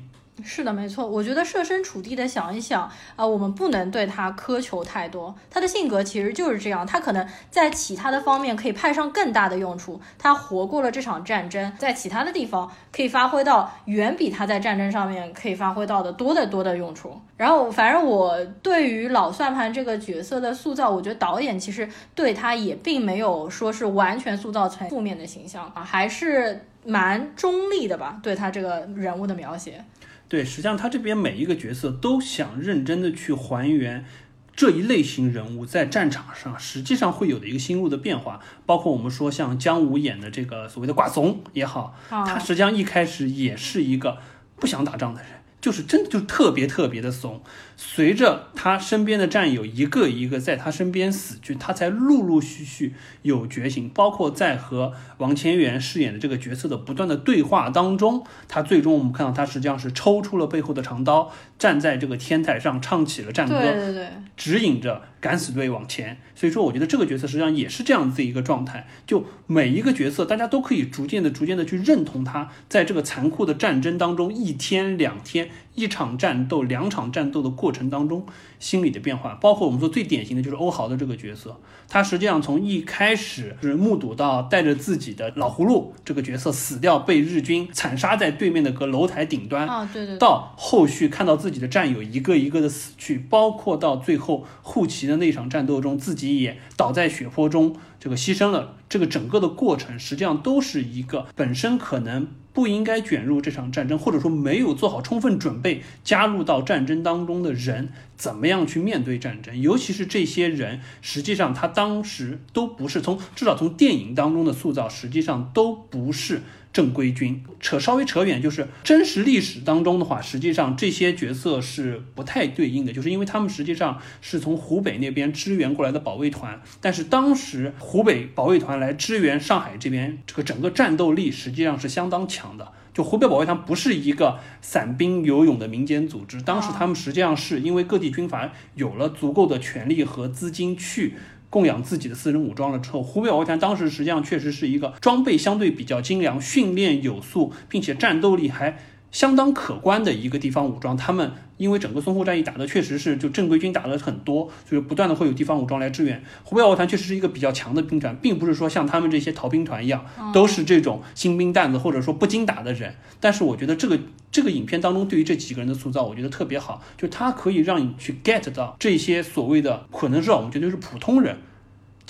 [0.44, 1.06] 是的，没错。
[1.06, 5.34] 我觉得设身处地的想一想，啊、我们不能对他苛求太多。
[5.50, 10.00] 他的性格其实就是这样，他可能在其他的方面可以派上更大的用处。
[10.18, 17.20] 他活过了这场战争，在其他的地方可以发挥到远比他在战争上面可以发挥到的多得多的用处。
[17.36, 29.82] 然后，反正我对于老算盘这个角色的塑造，我觉得导演其实对他也并没有说是完全塑造成负面的形象啊，还是蛮中立的吧，对他这个人物的描写。
[30.30, 34.06] 对，实际上他这边每一个角色都想认真的去还原
[34.54, 44.18] 这一类型人物在战场上实际上会有的一个心路的变化，包括我们说像姜武演的这个所谓的寡怂也好，啊他实际上一开始也是一个
[44.56, 45.30] 不想打仗的人。
[45.60, 47.42] 就是真的就特别特别的怂。
[47.82, 53.88] 随着他身边的战友一个一个在他身边死去，他才陆陆续续有觉醒。
[53.88, 66.18] 包括在和王千源饰演的这个角色的不断的对话当中，他最终我们看到他实际上是抽出了背后的长刀，站在这个天台上唱起了战歌，对对对，指引着敢死队往前。
[66.34, 75.48] 所以说，我觉得这个角色实际上也是这样子一个状态，就每一个角色，大家都可以逐渐的、逐渐的去认同他，在这个残酷的战争当中，一天两天。
[75.74, 78.26] 一场战斗、两场战斗的过程当中，
[78.58, 98.74] 心理的变化，包括我们说最典型的就是欧豪的这个角色，他实际上从一开始是目睹到带着自己的老葫芦这个角色死掉，被日军惨杀在对面的个楼台顶端啊，对对，到后续看到自己的战友一个一个的死去，包括到最后护旗的那场战斗中，自己也倒在血泊中，这个牺牲了。
[98.88, 102.26] 这个整个的过程实际上都是一个本身可能。
[102.52, 109.58] 不应该卷入这场战争，或者说没有做好充分准备加入到战争当中的人，怎么样去面对战争？
[109.60, 116.42] 尤其是这些人，实际上他当时都不是从至少从电影当中的塑造，实际上都不是。
[116.72, 132.72] 正规军扯稍微扯远，就是真实历史当中的话，实际上这些角色是不太对应的，就是因为他们实际上是从湖北那边支援过来的保卫团，但是当时湖北保卫团来支援上海这边，这个整个战斗力实际上是相当强的。
[132.92, 141.14] 就湖北保卫团不是一个散兵游勇的民间组织，当时他们实际上是因为各地军阀有了足够的权力和资金去。
[141.50, 148.78] 供养自己的私人武装了之后，湖北保卫团当时实际上确实是一个装备相对比较精良、训练有素，并且战斗力还
[149.12, 150.96] 相当可观的一个地方武装。
[150.96, 156.22] 他们因为整个淞沪战役打的确实是就正规军打的很多，就是不断的会有地方武装来支援。
[156.44, 162.94] 湖北保卫团确实是一个比较强的兵团，并不是说像他们这些逃兵团一样，都是这种新兵蛋子或者说不经打的人。
[163.20, 163.98] 但是我觉得这个。
[164.32, 171.36] 这个影片当中对于这几个人的塑造，我觉得特别好，就它可以让你去 get 到这些所谓的可能是我们觉得是普通人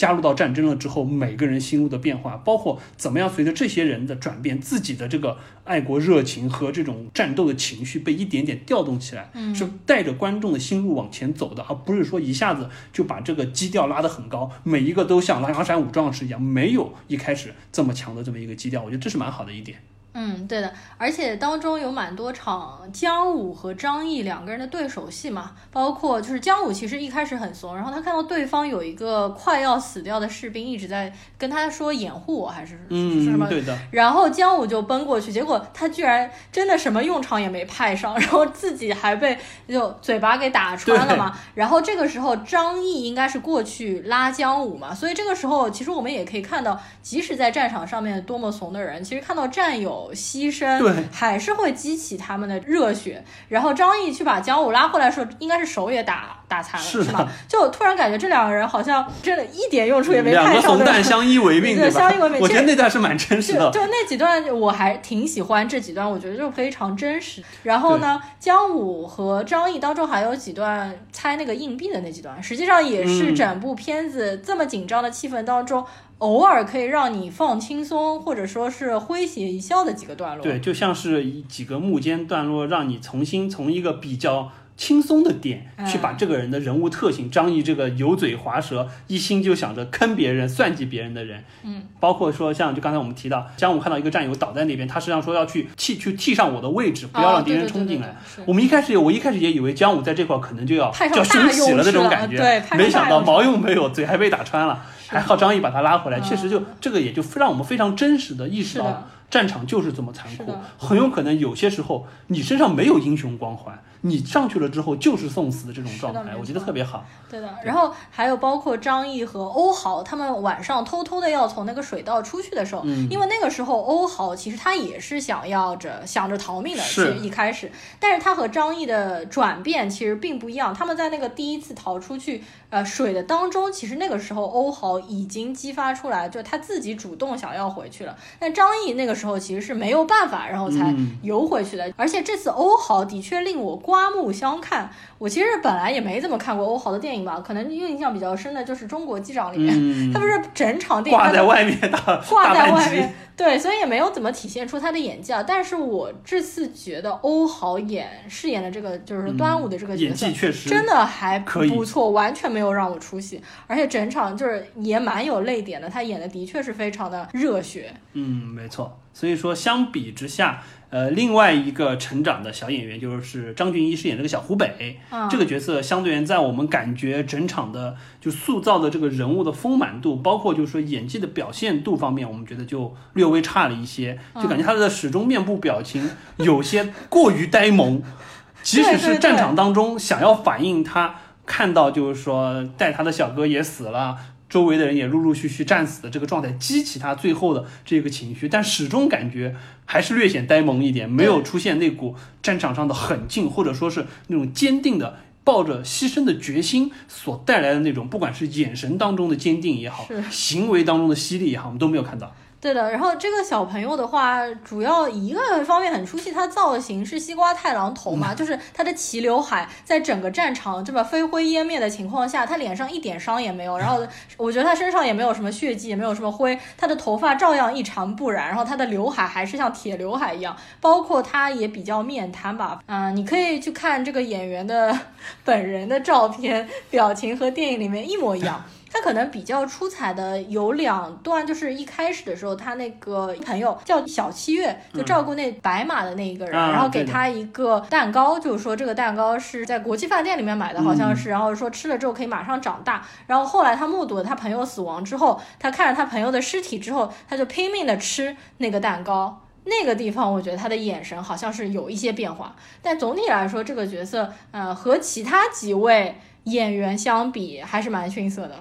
[0.01, 19.77] 加入到战争了之后，每个人心路的变化，包括怎么样随着这些人的转变，自己的这个爱国热情和这种战斗的情绪被一点点调动起来，嗯是带着观众的心路往前走的，而不是说一下子就把这个基调拉得很高，每一个都像狼牙山五壮士一样，没有一开始这么强的这么一个基调，我觉得这是蛮好的一点。
[20.13, 50.00] 嗯，对的，而且当中有蛮多场姜武和张译两个人的对手戏嘛，包括就是姜武其实一开始很怂，然后他看到对方有一个快要死掉的士兵一直在跟他说掩护我，还是嗯什么，对的，然后姜武就奔过去，结果他居然真的什么用场也没派上， 然后自己还被就嘴巴给打穿了嘛，然后这个时候张译应该是过去拉姜武嘛，所以这个时候其实我们也可以看到，即使在战场上面多么怂的人，其实看到战友。
[50.15, 53.23] 牺牲，对，还是会激起他们的热血。
[53.49, 57.29] 然后张译去把姜武拉回来，的时候应该是手也打打残了，是吧？
[57.49, 60.53] 就突然感觉这两个人好像真的一点用处也没派上。
[60.53, 62.01] 两个怂蛋相依为命， 对吧？
[62.01, 62.41] 相依为命。
[62.41, 63.71] 我觉得那段是蛮真实的。
[63.71, 67.43] 就那几段我还挺喜欢，这几段我觉得就非常真实。
[67.63, 75.85] 然后呢，姜武和张译当中还有几段猜那个硬币的那几段，实际上也是整部片子这么紧张的气氛当中。
[76.21, 80.43] 偶尔可以让你放轻松，或者说是诙谐一笑的几个段落。
[80.43, 91.43] 对，就像是几个幕间段落，让你重新从一个比较轻松的点去把这个人的人物特性，张译这个油嘴滑舌，一心就想着坑别人、算计别人的人。
[91.65, 98.15] 嗯，包括说像就刚才我们提到，姜武看到一个战友倒在那边，他实际上说要去替去替上我的位置，不要让敌人冲进来。
[98.45, 104.85] 我们一开始我一开始也以为姜武在这块可能就要要兴起了那种感觉，对，没想到毛用没有，嘴还被打穿了。
[105.11, 113.79] 还好张译把他拉回来，确实就这个也就让我们非常真实的意识到，战场就是这么残酷，很有可能有些时候你身上没有英雄光环。
[114.03, 117.05] 你上去了之后就是送死的这种状态，我觉得特别好。
[117.29, 130.73] 对的，然后还有包括张译和欧豪，他们晚上偷偷的要从那个水道出去的时候，因为那个时候欧豪其实他也是想要着想着逃命的，其实一开始，但是他和张译的转变其实并不一样。
[130.73, 138.17] 他们在那个第一次逃出去呃水的当中，其实那个时候欧豪已经激发出来，就他自己主动想要回去了。
[138.39, 141.93] 但张译那个时候其实是没有办法，然后才游回去的。
[141.97, 143.81] 而且这次欧豪的确令我。
[143.91, 144.89] 刮目相看。
[145.19, 149.75] 我其实本来也没怎么看过欧豪的电影吧，可能印象比较深的就是《中国机长》里面，
[150.13, 155.43] 他不是整场电影挂在外面的，挂在外面，对，所以也没有怎么体现出他的演技啊。
[155.43, 167.95] 但是我这次觉得欧豪演饰演的这个就是端午的这个角色，确实真的还不错，完全没有让我出戏，而且整场就是也蛮有泪点的，他演的的确是非常的热血。
[168.13, 169.01] 嗯，没错。
[169.15, 170.63] 所以说相比之下。
[170.91, 188.03] 呃，另外一个成长的小演员就是张俊一饰演这个小湖北，嗯这个角色相对于在我们感觉整场的就塑造的这个人物的丰满度，包括就是说演技的表现度方面，我们觉得就略微差了一些，就感觉他的始终面部表情有些过于呆萌，
[188.63, 191.15] 即使是战场当中想要反映他
[191.47, 194.17] 看到就是说带他的小哥也死了。
[194.51, 199.55] 周围的人也陆陆续续战死的这个状态，激起他最后的这个情绪，但始终感觉
[199.87, 212.35] 还是略显呆萌一点，没有出现那股战场上的狠劲，或者说是那种坚定的抱着牺牲的决心所带来的那种，不管是眼神当中的坚定也好，行为当中的犀利也好，我们都没有看到。
[212.61, 224.07] 对的，然后这个小朋友的话，主要一个方面很出戏，他造型是西瓜太郎头嘛，就是他的齐刘海，在整个战场这么飞灰烟灭的情况下，他脸上一点伤也没有，然后
[224.37, 234.95] 我觉得他身上也没有什么血迹，也没有什么灰，他的头发照样一尘不染，然后他的刘海还是像铁刘海一样，包括他也比较面瘫吧，嗯、你可以去看这个演员的
[235.47, 238.63] 本人的照片，表情和电影里面一模一样。
[238.93, 253.07] 他可能比较出彩的有两段，就是一开始的时候，他那个朋友叫小七月，就照顾那白马的那一个人，啊然后给他一个蛋糕，就是说这个蛋糕是在国际饭店里面买的，好像是，然后说吃了之后可以马上长大。
[253.29, 259.43] 然后后来他目睹了他朋友死亡之后，他看着他朋友的尸体之后，他就拼命的吃那个蛋糕。
[259.65, 268.57] 那个地方，我觉得他的眼神好像是有一些变化，但总体来说，这个角色，呃，和其他几位演员相比，还是蛮逊色的。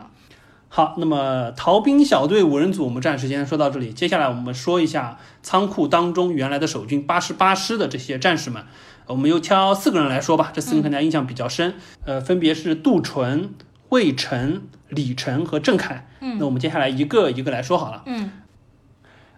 [0.72, 8.63] 好，那么逃兵小队五人组我们暂时先说到这里，接下来我们说一下仓库当中原来的守军八十八师的这些战士们，
[9.07, 11.74] 我们又挑四个人来说吧，这四个人可能大家印象比较深，
[12.05, 13.55] 呃，分别是杜淳、
[13.89, 16.05] 魏晨、李晨和郑恺。
[16.22, 16.38] 嗯。
[16.39, 18.03] 那我们接下来一个一个来说好了。
[18.05, 18.32] 嗯。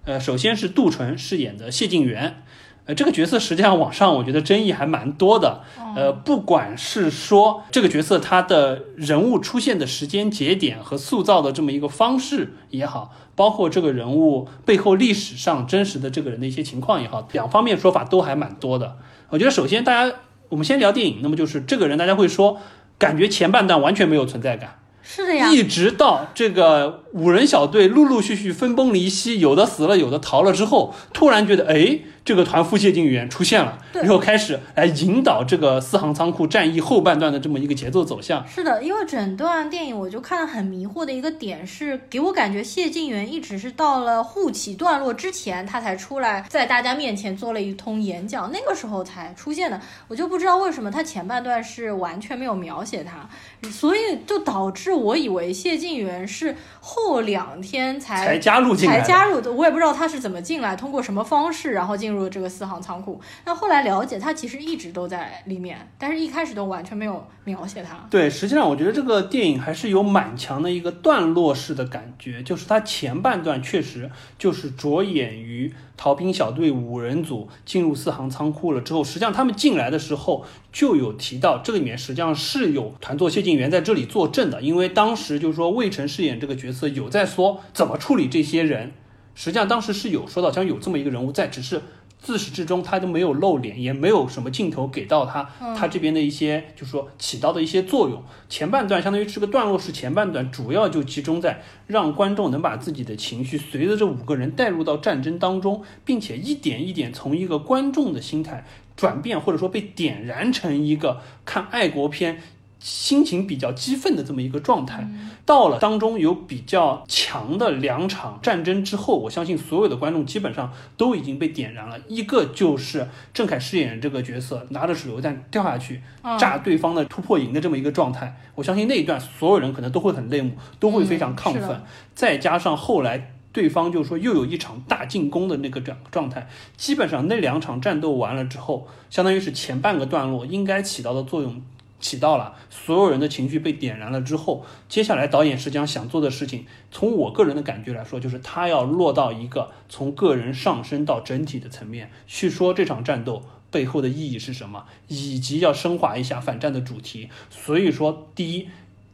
[0.04, 2.44] 呃，首先是杜淳饰演的谢晋元，
[2.86, 5.62] 呃，这个角色实际上网上我觉得争议还蛮多的。
[5.96, 18.98] 呃，不管是说这个角色他的人物出现的时间节点和塑造的这么一个方式也好，包括这个人物背后历史上真实的这个人的一些情况也好，两方面说法都还蛮多的。
[19.30, 20.16] 我觉得首先大家
[20.50, 22.58] 我们先聊电影，那么就是这个人大家会说，
[22.98, 24.78] 感觉前半段完全没有存在感。
[25.04, 38.48] 是的呀，一直到这个五人小队陆陆续续分崩离析，有的死了，有的逃了之后，突然觉得，哎，这个团副谢晋元出现了，对然后开始来引导这个四行仓库战役后半段的这么一个节奏走向。
[38.48, 49.82] 是的，因为整段电影我就看得很迷惑的一个点是，给我感觉谢晋元一直是到了护旗段落之前，他才出来在大家面前做了一通演讲，那个时候才出现的。
[50.08, 53.28] 我就不知道为什么他前半段是完全没有描写他，
[53.70, 63.22] 所以就导致我以为谢晋元是后两天才才加入进来，才加入的，我也不知道他是怎么进来，通过什么方式，然后进进入了这个四行仓库。
[63.46, 68.06] 那后来了解，他其实一直都在里面，但是一开始都完全没有描写他。
[68.10, 80.44] 对，实际上我觉得这个电影还是有蛮强的一个段落式的感觉，就是它前半段确实就是着眼于逃兵小队五人组进入四行仓库了之后，实际上他们进来的时候
[80.74, 88.92] 就有提到，这里面实际上是有团座谢晋元在这里坐镇的，因为当时就是说魏晨饰演这个角色有在说怎么处理这些人，
[89.34, 91.82] 实际上当时是有说到，像有这么一个人物在，只是。
[92.22, 98.24] 自始至终他都没有露脸，也没有什么镜头给到他，他这边的一些就是说起到的一些作用。
[98.48, 108.66] 前半段相当于是个段落式前半段，主要就集中在让观众能把自己的情绪随着这五个人带入到战争当中，并且一点一点从一个观众的心态
[108.96, 112.42] 转变，或者说被点燃成一个看爱国片。
[112.82, 115.08] 心情比较激愤的这么一个状态，
[115.46, 121.96] 到了当中有比较强的两场战争之后，我相信所有的观众基本上都已经被点燃了。
[122.08, 126.02] 一个就是郑恺饰演这个角色拿着手榴弹掉下去
[126.40, 131.84] 炸对方的突破营的这么一个状态，我相信那一段所有人可能都会很泪目，都会非常亢奋。
[132.16, 141.62] 再加上后来对方就说又有一场大进攻的那个状状态，基本上那两场战斗完了之后，相当于是前半个段落应该起到的作用
[142.02, 153.44] 起到了，所有人的情绪被点燃了之后，接下来导演实际上想做的事情，从我个人的感觉来说，就是他要落到一个从个人上升到整体的层面去说这场战斗。
[153.72, 157.30] 背后的意义是什么，以及要升华一下反战的主题。
[157.50, 158.68] 所以说，第一，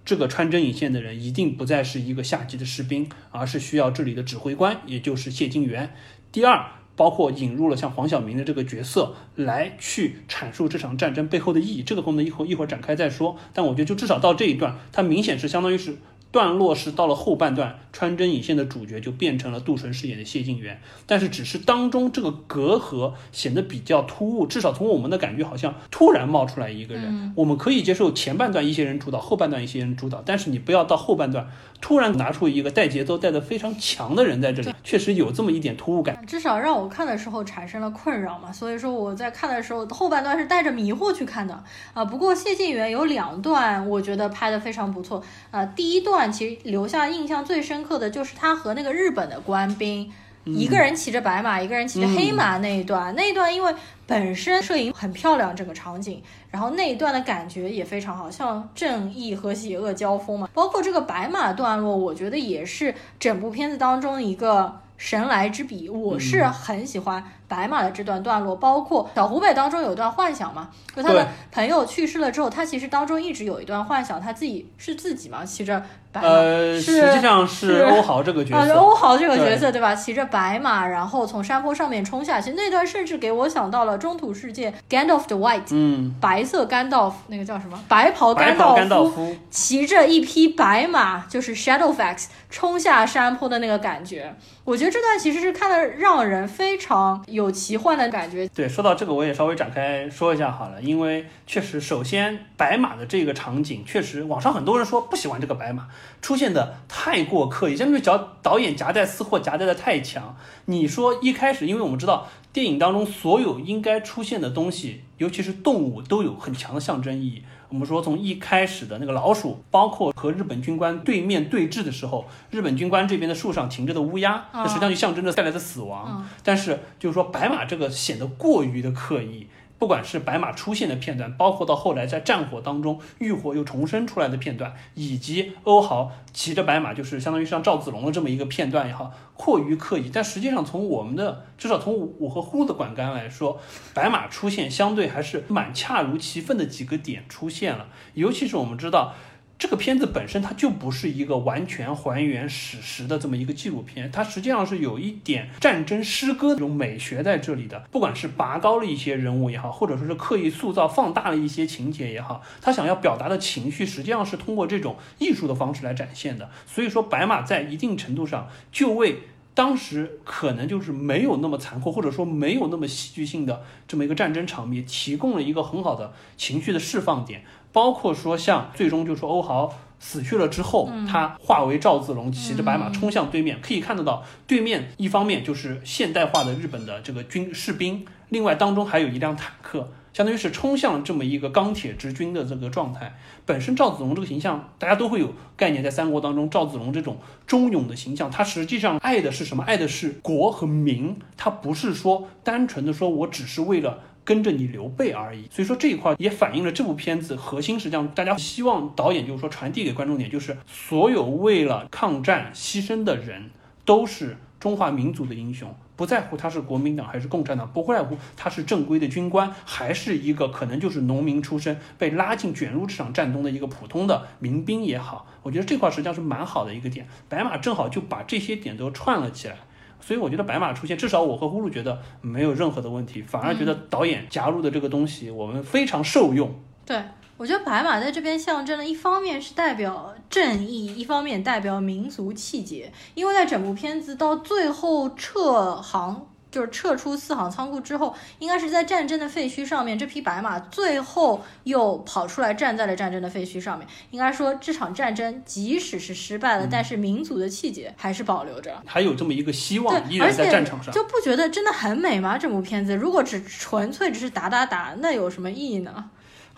[0.03, 5.93] 这个穿针引线的人一定不再是一个下级的士兵，而是需要这里的指挥官，也就是谢晋元。
[6.31, 6.65] 第二，
[6.97, 13.37] 包括引入了像黄晓明的这个角色来去阐述这场战争背后的意义，这个功能一会儿一会儿展开再说。
[13.53, 15.95] 但我觉得就至少到这一段，它明显是相当于是。
[16.37, 27.33] 段落是到了后半段，穿针引线的主角就变成了杜淳饰演的谢晋元，但是只是当中这个隔阂显得比较突兀，至少从我们的感觉好像突然冒出来一个人。
[27.35, 31.49] 我们可以接受前半段一些人主导，后半段一些人主导，但是你不要到后半段
[31.81, 36.23] 突然拿出一个带节奏带的非常强的人在这里，确实有这么一点突兀感。
[36.27, 41.63] 至少让我看的时候产生了困扰嘛，所以说我在看的时候后半段是带着迷惑去看的
[41.95, 42.05] 啊。
[42.05, 50.11] 不过谢晋元有两段我觉得拍的非常不错啊，第一段其实留下印象最深刻的就是他和那个日本的官兵。
[50.45, 53.75] 一个人骑着白马，一个人骑着黑马那一段，那一段因为
[54.05, 60.49] 本身摄影很漂亮，整个场景，然后那一段的感觉也非常好，像正义和邪恶交锋嘛。
[60.53, 67.21] 包括这个白马段落，我觉得也是整部片子当中一个神来之笔，我是很喜欢。
[67.47, 75.81] 白马的这段段落，包括小湖北当中有一段幻想嘛，就他的朋友去世了之后，他其实当中一直有一段幻想，他自己是自己嘛，骑着
[76.11, 79.95] 白马，呃，实际上是欧豪这个角色，欧豪这个角色对吧？
[79.95, 87.79] 骑着白马，然后从山坡上面冲下去，那段甚至给我想到了中土世界 Gandalf the White，嗯，白色甘道夫那个叫什么？
[87.87, 88.57] 白袍甘
[88.89, 97.23] 道夫骑着一匹白马，就是 Shadowfax 冲下山坡的那个感觉，我觉得这段其实是看的让人非常。
[97.37, 98.47] 有奇幻的感觉。
[98.49, 100.81] 对，说到这个，我也稍微展开说一下好了。
[100.81, 105.87] 因为确实，首先白马的这个场景，确实网上很多人说不喜欢这个白马
[106.21, 110.35] 出现的太过刻意，相当于导导演夹带私货夹带的太强。
[110.65, 117.43] 你说一开始，因为我们知道电影当中所有应该出现的东西，尤其是动物，都有很强的象征意义。
[117.69, 126.25] 我们说，从一开始的那个老鼠，包括和日本军官对面对峙的时候，日本军官这边的树上停着的乌鸦，那实际上就象征着带来的死亡。
[126.43, 129.47] 但是，就是说白马这个显得过于的刻意。
[129.77, 140.09] 不管是白马出现的片段，包括到后来在战火当中浴火又重生出来的片段，以及欧豪骑着白马，就是相当于像赵子龙的这么一个片段也好，过于刻意。
[140.11, 143.59] 但实际上，从我们的至少从我和呼的管干来说，
[143.93, 149.13] 白马出现相对还是蛮恰如其分的几个点出现了，尤其是我们知道。
[149.59, 157.79] 这个片子本身它就不是一个完全还原史实的这么一个纪录片，它实际上是有一点战争诗歌这种美学在这里的。
[157.91, 166.49] 不管是拔高了一些人物也好，或者说是刻意塑造、放大了一些情节也好，他想要表达的情绪实际上是通过这种艺术的方式来展现的。
[166.67, 169.23] 所以说，白马在一定程度上就为
[169.57, 177.43] 当时可能就是没有那么残酷，或者说没有那么戏剧性的这么一个战争场面，提供了一个很好的情绪的释放点。
[177.73, 193.17] 包括说像最终就说欧豪死去了之后，他化为赵子龙，骑着白马冲向对面，可以看得到对面一方面就是现代化的日本的这个军士兵，另外当中还有一辆坦克，相当于是冲向这么一个钢铁直军的这个状态。
[193.45, 199.63] 本身赵子龙这个形象，大家都会有概念，在三国当中，赵子龙这种忠勇的形象，他实际上爱的是什么？
[199.63, 203.99] 爱的是国和民，他不是说单纯的说我只是为了。
[204.27, 213.51] 跟着你刘备而已，所以说这一块也反映了这部片子核心，实际上大家希望导演就是说传递给观众点，就是所有为了抗战牺牲的人
[213.85, 229.57] 都是中华民族的英雄，不在乎他是国民党还是共产党，不在乎他是正规的军官还是一个可能就是农民出身被拉进卷入这场战争的一个普通的民兵也好，我觉得这块实际上是蛮好的一个点，白马正好就把这些点都串了起来。
[229.99, 236.53] 所以我觉得白马出现，至少我和呼噜觉得没有任何的问题，反而觉得导演加入的这个东西，我们非常受用。
[236.85, 237.01] 对，
[237.37, 246.27] 我觉得白马在这边象征的，一方面是代表正义，一方面代表民族气节，因为在整部片子到最后撤航。
[246.49, 253.85] 就是撤出四行仓库之后，应该是在战争的废墟上面，这匹白马最后又跑出来站在了战争的废墟上面。
[254.11, 260.91] 应该说，这场战争即使是失败了，但是民族的气节还是保留着，还有这么一个希望，依然在战场上。
[260.91, 262.37] 就不觉得真的很美吗？
[262.37, 266.09] 这部片子如果只纯粹只是打打打，那有什么意义呢？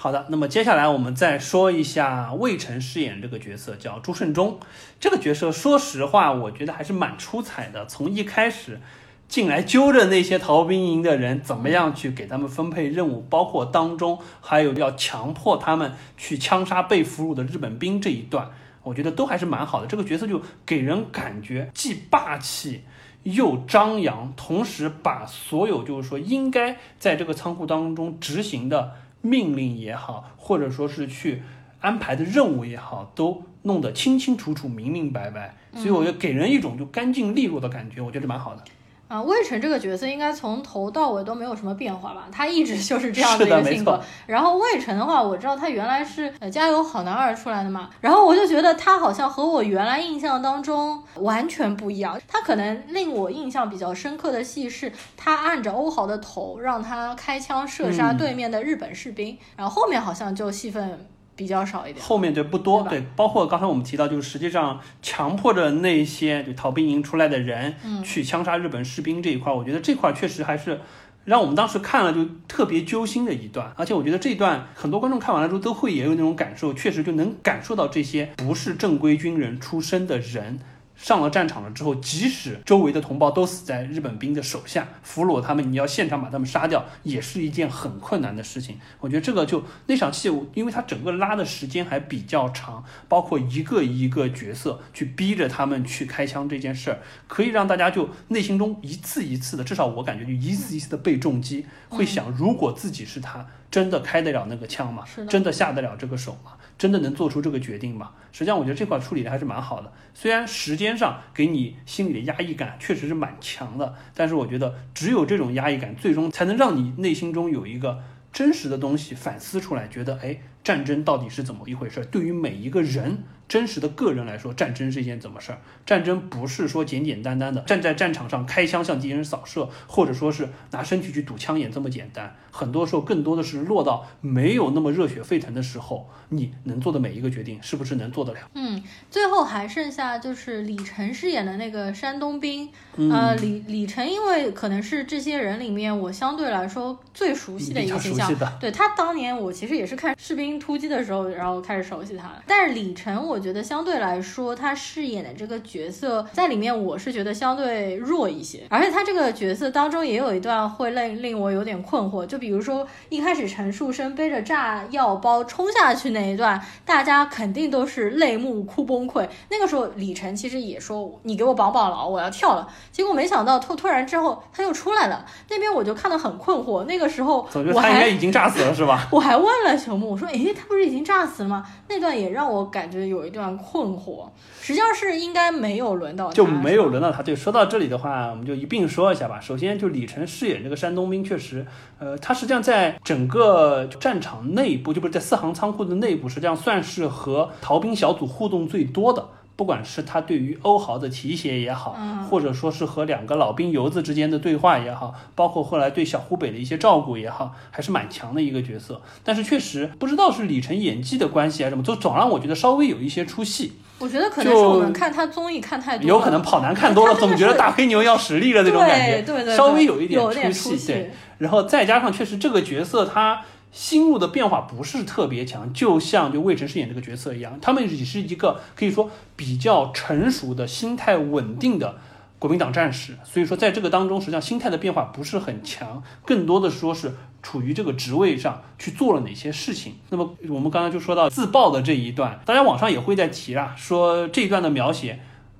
[0.01, 4.57] 好的，那么接下来我们再说一下魏晨饰演这个角色，叫朱顺忠。
[4.97, 7.85] 这个角色，说实话，我觉得还是蛮出彩的。
[7.85, 8.79] 从一开始。
[9.27, 13.23] 进来揪着那些逃兵营的人，怎么样去给他们分配任务？
[13.29, 18.49] 包括当中还有要强迫他们去枪杀被俘虏的日本兵这一段，
[18.81, 19.85] 我觉得都还是蛮好的。
[19.85, 22.81] 这个角色就给人感觉既霸气
[23.21, 31.41] 又张扬，同时把所有就是说应该在这个仓库当中执行的命令也好，或者说是去
[31.79, 35.55] 安排的任务也好，都弄得清清楚楚、明明白白。
[35.75, 38.63] 所以我觉得给人一种就干净利落的感觉，我觉得蛮好的。
[39.09, 42.27] 啊，魏晨这个角色应该从头到尾都没有什么变化吧？
[42.31, 43.99] 他一直就是这样的一个性格。
[44.27, 52.21] 然后魏晨的话，我知道他原来是呃《加油好男儿》出来的嘛，然后我就觉得他好像和我原来印象当中完全不一样。
[52.27, 61.07] 他可能令我印象比较深刻的戏是，他按着欧豪的头让他开枪射杀嗯对面的日本士兵，然后后面好像就戏份
[61.39, 62.05] 比较少一点。
[62.05, 70.81] 后面就不多，对对，包括刚才我们提到，就是实际上强迫着那些就逃兵营出来的人，嗯去枪杀日本士兵这一块，我觉得这块确实还是
[71.23, 80.59] 让我们当时看了就特别揪心的一段，而且我觉得这一段很多观众看完了之后都会也有那种感受，确实就能感受到这些不是正规军人出身的人。
[80.99, 88.77] 上了战场了之后，即使周围的同胞都死在日本兵的手下，俘虏他们，你要现场把他们杀掉，也是一件很困难的事情。
[88.99, 106.51] 我觉得这个就那场戏，因为它整个拉的时间还比较长，包括一个一个角色去逼着他们去开枪这件事儿，可以让大家就内心中一次一次的，至少我感觉就一次一次的被重击，会想如果自己是他，真的开得了那个枪吗真的下得了这个手吗？
[106.79, 108.11] 真的能做出这个决定吗？
[108.31, 109.91] 实际上，我觉得这块处理的还是蛮好的。
[110.13, 118.01] 虽然时间上给你心里的压抑感确实是蛮强的，但是我觉得只有这种压抑感，最终才能让你内心中有一个
[118.31, 122.05] 真实的东西反思出来，觉得哎，战争到底是怎么一回事儿？
[122.05, 123.23] 对于每一个人。
[123.49, 125.57] 真实的个人来说，战争是一件怎么事儿？
[125.83, 132.35] 战争不是说简简单单的站在战场上开枪向敌人扫射，或者说是拿身体去堵枪眼这么简单。
[132.51, 138.39] 很多时候，更多的是落到没有那么热血沸腾的时候，你能做的每一个决定，是不是能做得了？
[138.53, 152.41] 嗯，最后还剩下就是李晨饰演的那个山东兵，嗯呃，李李晨因为可能是这些人里面我相对来说最熟悉的一个形象对他当年我其实也是看士兵突击的时候，然后开始熟悉他了。
[152.47, 158.63] 但是李晨，我觉得相对来说，他饰演的这个角色在里面，我是觉得相对弱一些。
[158.69, 169.27] 而且他这个角色当中也有一段会令令我有点困惑，就比如说一开始陈树生背着炸药包冲下去那一段，大家肯定都是泪目哭崩溃。
[169.49, 176.83] 那个时候李晨其实也说：“你给我绑绑牢，我要跳了。”结果没想到突突然之后他又出来了，那边我就看得很困惑。
[176.85, 179.07] 那个时候总觉得我还他应该已经炸死了，是吧？
[179.11, 184.27] 我还问了熊木，我说：“诶，他不是已经炸死了吗？”那段也让我感觉有一段困惑。
[184.61, 187.23] 实际上是应该没有轮到他，就没有轮到他。
[187.23, 189.39] 对，说到这里的话，我们就一并说一下吧。
[189.39, 191.65] 首先，就李晨饰演这个山东兵，确实，
[191.97, 199.27] 呃，他实际上在整个战场内部，就不是在四行仓库的内部，实际上算是和逃兵小组互动最多的。
[199.59, 209.01] 不管是他对于欧豪的提携也好，嗯或者说是和两个老兵游子之间的对话也好，包括后来对小湖北的一些照顾也好，还是蛮强的一个角色。
[209.21, 213.73] 但是确实不知道是李晨演技的关系还是什么，就总让我觉得稍微有一些出戏。
[213.97, 220.73] 我觉得可能是我们看他综艺看太多了，有可能跑男看多了， 总觉得大黑牛要实力了那种感觉，对对对，稍微有一点出。
[220.73, 223.41] 戏，对，然后再加上确实这个角色他
[223.71, 231.97] 心路的变化不是特别强，就像就魏晨饰演这个角色一样，他们也是一个可以说比较成熟的、心态稳定的。
[232.39, 237.13] 国民党战士，所以说在这个当中，实际上心态的变化不是很强，更多的说是
[237.43, 239.95] 处于这个职位上去做了哪些事情。
[240.07, 245.19] 那么我们刚才就说到自爆的这一段，大家网上也会在提啊，说这一段的描写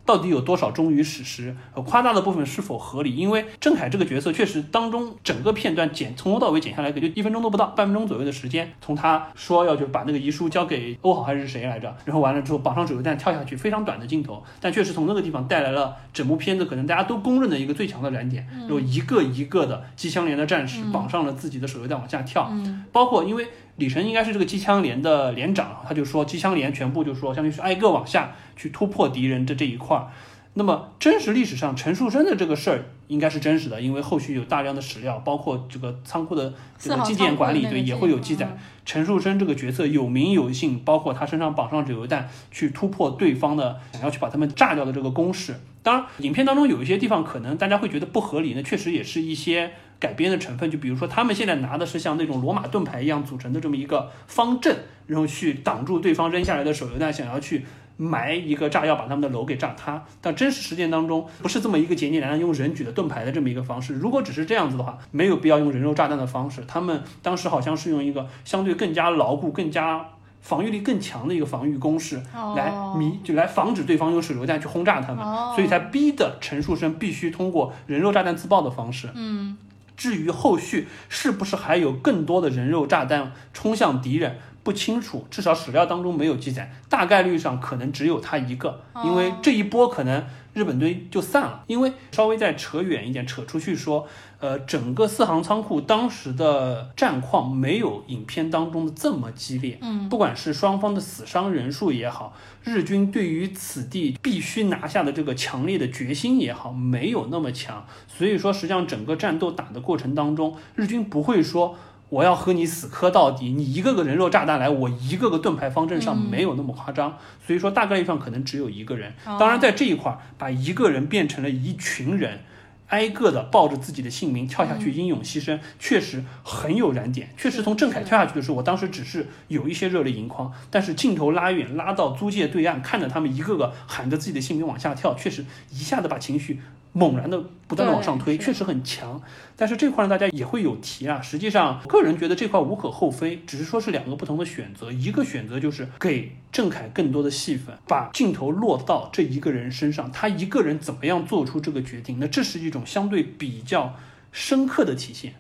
[0.10, 3.16] 到底有多少忠于史实，呃，夸大的部分是否合理？
[3.16, 8.74] 因为郑恺这个角色确实当中整个片段剪从头到尾剪下来，也就一分钟都不到，半分钟左右的时间。
[8.82, 23.48] 从他说要就把那个遗书交给欧豪还是谁来着，然后完了之后绑上手榴弹跳下去，非常短的镜头，但确实从那个地方带来了整部片子可能大家都公认的一个最强的燃点，然后一个一个的机枪连的战士绑上了自己的手榴弹往下跳，嗯包括因为
[23.80, 30.08] 李晨应该是这个机枪连的连长，他就说机枪连全部就说相当于是挨个往下去突破敌人的这一块儿。
[30.56, 38.58] 那么真实历史上陈树生的这个事儿应该是真实的，因为后续有大量的史料，包括这个仓库的这个纪念管理，对也会有记载。
[38.84, 45.56] 陈树生这个角色有名有姓，包括他身上绑上手榴弹，去突破对方的想要去把他们炸掉的这个攻势。
[45.82, 50.72] 当然，影片当中有一些地方可能大家会觉得不合理，那确实也是一些改编的成分。
[50.72, 54.76] 就比如说，他们现在拿的是像那种罗马盾牌一样组成的这么一个方阵，
[55.08, 57.66] 然后去挡住对方扔下来的手榴弹，想要去
[57.98, 60.04] 埋一个炸药把他们的楼给炸塌。
[60.22, 63.94] 但真实实践当中不是这么一个简简单单用人举的盾牌的这么一个方式。
[63.96, 66.64] 如果只是这样子的话，没有必要用人肉炸弹的方式。
[66.68, 70.06] 他们当时好像是用一个相对更加牢固、更加
[70.42, 79.10] 防御力更强的一个防御攻势哦来迷，就来防止对方用手榴弹去轰炸他们，哦所以才逼的陈树生必须通过人肉炸弹自爆的方式。
[79.14, 79.58] 嗯，
[80.00, 90.24] 至于后续是不是还有更多的人肉炸弹冲向敌人，不清楚，至少史料当中没有记载，大概率上可能只有他一个，因为这一波可能
[90.60, 91.64] 日本队就散了。
[91.68, 94.06] 因为稍微再扯远一点，扯出去说，
[94.40, 99.78] 呃，整个四行仓库当时的战况没有影片当中的这么激烈。
[99.82, 107.86] 嗯，不管是双方的死伤人数也好，日军对于此地必须拿下的这个强烈的决心也好，没有那么强。
[108.08, 111.78] 所以说，实际上整个战斗打的过程当中，日军不会说。
[112.10, 119.14] 我要和你死磕到底，你一个个人肉炸弹来，我一个个盾牌方阵上没有那么夸张，所以说大概率上可能只有一个人。
[119.24, 122.40] 当然，在这一块儿，把一个人变成了一群人，
[122.88, 127.30] 挨个的抱着自己的姓名跳下去，英勇牺牲，确实很有燃点。
[127.38, 136.60] 确实，从郑恺跳下去的时候，我当时只是有一些热泪盈眶，但是镜头拉远，拉到租界对岸，看着他们一个个喊着自己的姓名往下跳，确实一下子把情绪。
[137.00, 139.22] 猛然的不断的往上推，确实很强。
[139.56, 141.22] 但是这块呢，大家也会有提啊。
[141.22, 144.92] 实际上，个人觉得这块无可厚非，只是说是两个不同的选择。
[144.92, 152.18] 一个选择就是给郑恺更多的戏份，把镜头落到这一个人身上，他一个人怎么样做出这个决定？
[152.20, 153.96] 那这是一种相对比较
[154.34, 155.36] 深刻的体现。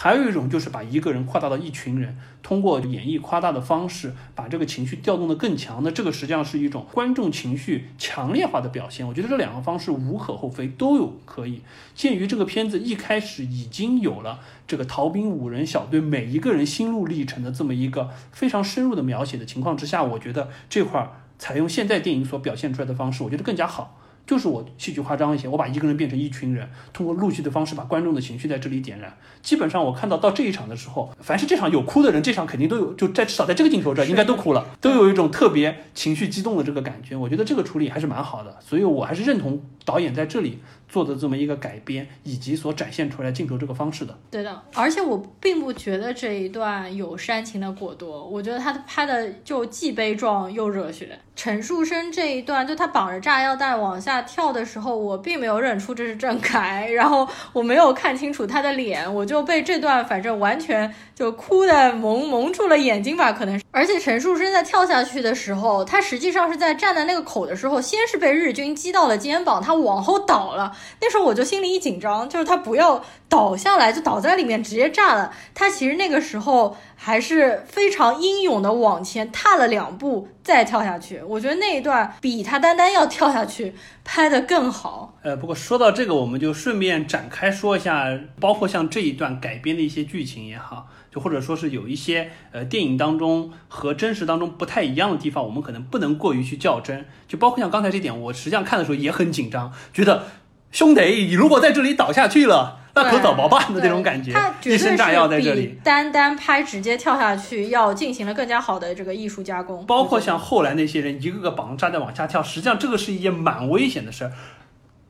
[0.00, 5.80] 还有一种就是把一个人扩大到一群人，通过演绎夸大的方式，把这个情绪调动的更强。
[5.82, 9.04] 那这个实际上是一种观众情绪强烈化的表现。
[9.04, 11.62] 我觉得这两个方式无可厚非，都有可以。
[11.96, 14.38] 鉴于这个片子一开始已经有了
[14.68, 23.98] 这个逃兵五人小队每一个人心路历程的这么一个非常深入的描写的情况之下，我觉得这块儿采用现在电影所表现出来的方式，我觉得更加好。
[24.28, 29.10] 就是我戏剧夸张一些，我把一个人变成一群人，通过陆续的方式把观众的情绪在这里点燃。
[29.42, 37.16] 基本上我看到到这一场的时候，凡是这场有哭的人，这场肯定都有，就在至少在这个镜头这儿应该都哭了，都有一种特别情绪激动的这个感觉。
[37.16, 40.58] 我觉得这个处理还是蛮好的，所以我还是认同导演在这里
[40.90, 44.14] 做的这么一个改编，以及所展现出来镜头这个方式的。
[44.30, 51.18] 对的，而且我并不觉得这一段有煽情的过多，我觉得他拍的就既悲壮又热血。
[51.38, 63.60] 陈树生这一段，就他绑着炸药袋往下跳的时候，我并没有认出这是郑恺，然后我没有看清楚他的脸，我就被这段反正完全就哭的蒙蒙住了眼睛吧，可能。
[63.70, 70.76] 而且陈树生在跳下去的时候，他实际上是在站在那个口的时候，先是被日军击到了肩膀，他往后倒了。
[71.00, 75.32] 那时候我就心里一紧张，就是他不要倒下来，就倒在里面直接炸了。
[75.54, 76.76] 他其实那个时候。
[77.00, 81.22] 还是非常英勇的往前踏了两步，再跳下去。
[81.28, 83.74] 我觉得那一段比他单单要跳下去
[84.04, 85.18] 拍的更好。
[85.22, 97.04] 呃，不过说到这个，我们就顺便展开说一下，包括像这一段改编的一些剧情也好，就或者说是有一些呃电影当中和真实当中不太一样的地方，我们可能不能过于去较真。
[97.26, 100.24] 就包括像刚才这点，我实际上看的时候也很紧张，觉得
[100.70, 102.76] 兄弟，你如果在这里倒下去了。
[102.94, 104.34] 那可怎么办的这种感觉？
[104.64, 109.86] 一身炸药在这里，单单拍直接跳下去，要进行了更加好的这个艺术加工。
[109.86, 114.32] 包括像后来那些人一个个绑着炸弹往下跳，实际上这个是一件蛮危险的事儿。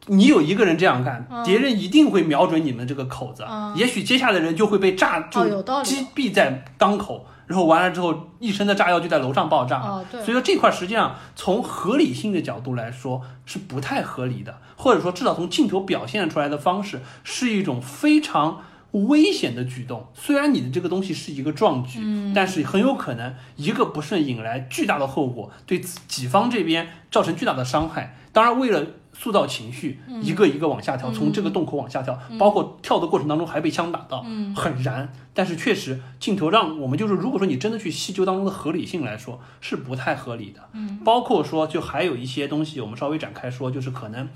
[0.09, 3.42] 你有一个人这样干，敌人一定会瞄准你们这个口子，
[3.74, 7.24] 也许接下来的人就会被炸，就击毙在当口。
[7.49, 9.80] 然后完了之后，一身的炸药就在楼上爆炸。
[9.80, 10.22] 哦，对。
[10.22, 20.07] 所以说这块实际上从合理性的角度来说是不太合理的，或者说至少从镜头表现出来的方式是一种非常危险的举动。
[20.14, 28.16] 虽然你的这个东西是一个壮举，嗯，但是很有可能一个不慎引来巨大的后果，对己方这边造成巨大的伤害。
[28.30, 28.86] 当然，为了
[29.21, 35.12] 塑造情绪，一个一个往下跳，从这个洞口往下跳，包括跳的过程当中还被枪打到，很燃。
[35.35, 40.61] 但是确实，镜头让我们就是，如果说你真的去细究当中的合理性来说，是不太合理的。
[40.73, 44.29] 嗯，包括说，就还有一些东西，我们稍微展开说，就是可能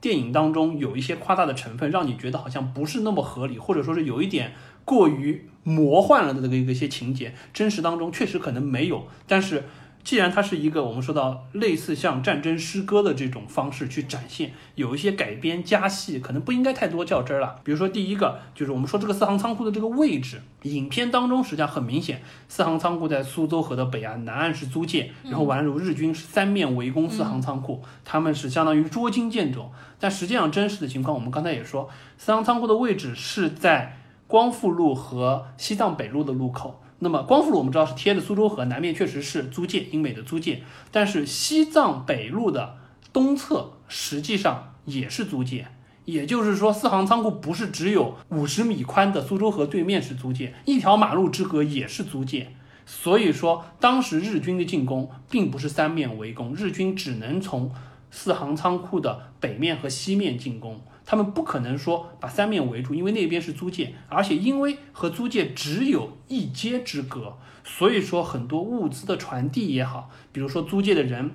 [0.00, 4.54] 电影当中有一些夸大的成分，让你觉得好像不是那么合理，或者说是有一点
[4.86, 9.64] 过于魔幻了的这个一些情节，真实当中确实可能没有，但是。
[10.02, 17.56] 既然它是一个我们说到类似像战争诗歌的这种方式去展现，有一些改编加戏，可能不应该太多较真儿了。
[17.62, 29.70] 比如说第一个就是我们说这个四行仓库的这个位置，影片当中实际上很明显，四行仓库在苏州河的北岸，南岸是租界，然后宛如日军是三面围攻四行仓库，他们是相当于捉襟见肘。
[29.98, 36.80] 但实际上真实的情况，我们刚才也说，四行仓库的位置是在光复路和西藏北路的路口。
[37.02, 40.62] 那么光复路我们知道是贴着苏州河，南面确实是租界，英美的租界。
[40.92, 42.76] 但是西藏北路的
[43.12, 45.68] 东侧实际上也是租界，
[46.04, 52.54] 也就是说四行仓库不是只有五十米宽的苏州河对面是租界，一条马路之隔也是租界。
[52.84, 57.72] 所以说当时日军的进攻并不是三面围攻，日军只能从
[58.10, 60.80] 四行仓库的北面和西面进攻。
[61.10, 71.32] 他们不可能说把三面围住，因为那边是租界，而且因为和租界只有一街之隔，所以说很多物资的传递也好，比如说租界的人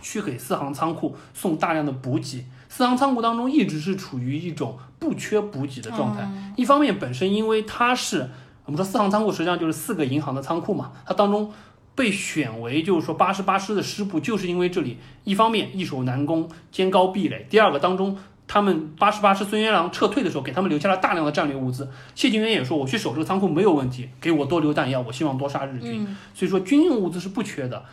[0.00, 6.30] 去给四行仓库送大量的补给，四行仓库当中一直是处于一种不缺补给的状态。
[6.56, 8.30] 一方面，本身因为它是
[8.66, 11.52] 我们说四行仓库实际上就是四个银行的仓库嘛，它当中
[11.96, 18.16] 被选为就是说八十八师的师部，就是因为这里一方面易守难攻、坚高壁垒，第二个当中。
[18.48, 21.88] 他们八十八师孙元良撤退的时候，给他们留下了大量的战略物资。
[22.14, 27.84] 谢晋元也说：“我去守这个仓库没有问题，给我多留弹药，我希望多杀日军。”所以说军用物资是不缺的，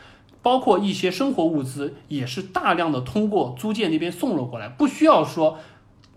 [0.42, 5.60] 包括一些生活物资也是大量的通过租界那边送了过来，不需要说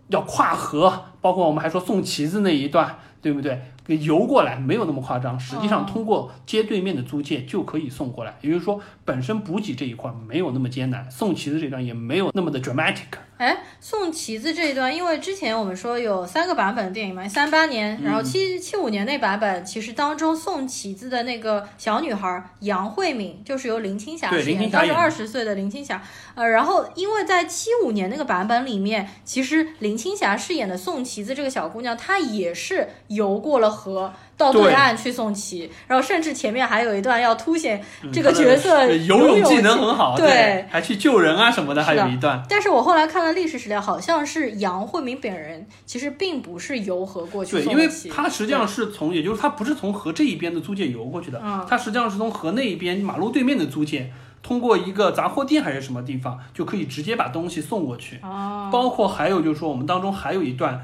[0.09, 1.05] 要跨河。
[1.21, 3.61] 包括我们还说送旗子那一段，对不对？
[3.89, 8.37] 给游过来没有那么夸张，实际上通过街对面的租界就可以送过来。
[8.43, 13.07] 也就是说，本身补给这一块没有那么艰难，送旗子这段也没有那么的 dramatic。
[13.39, 26.03] 哎，送旗子这一段，因为之前我们说有三个版本的电影嘛，三八年，然后七七五年那版本，其实当中送旗子的那个小女孩杨慧敏，就是由林青霞饰演，当时二十岁的林青霞。
[26.35, 34.13] 呃，然后因为在七五年那个版本里面，其实林青霞饰演的送旗子这个小姑娘，她也是游过了河。
[34.39, 42.41] 到对岸去送旗，然后甚至前面还有一段要凸显这个角色游泳技能很好，对，还去救人啊什么的，还有一段。
[42.49, 58.21] 但是我后来看了历史史料，好像是杨慧明本人其实并不是游河过去对，因为他实际上是从，也就是他不是从河这一边的租界游过去的，他实际上是从河那一边马路对面的租界，通过一个杂货店还是什么地方，就可以直接把东西送过去。
[58.23, 60.81] 哦，包括还有就是说，我们当中还有一段。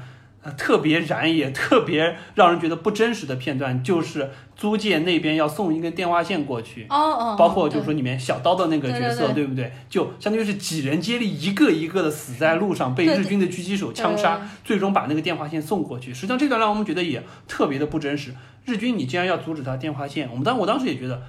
[0.51, 9.71] 特别燃也特别让人觉得不真实的片段，就是租界那边要送一根电话线过去，哦哦，包括就是说里面小刀的那个角色，对不对？
[9.89, 16.13] 就相当于是几人接力，一个一个的死在路上，被日军的狙击手枪杀，最终把那个电话线送过去。
[16.13, 18.33] 实际上这段让我们觉得也特别的不真实。
[18.65, 21.21] 日军你既然要阻止他电话线，我们当我当时也觉得。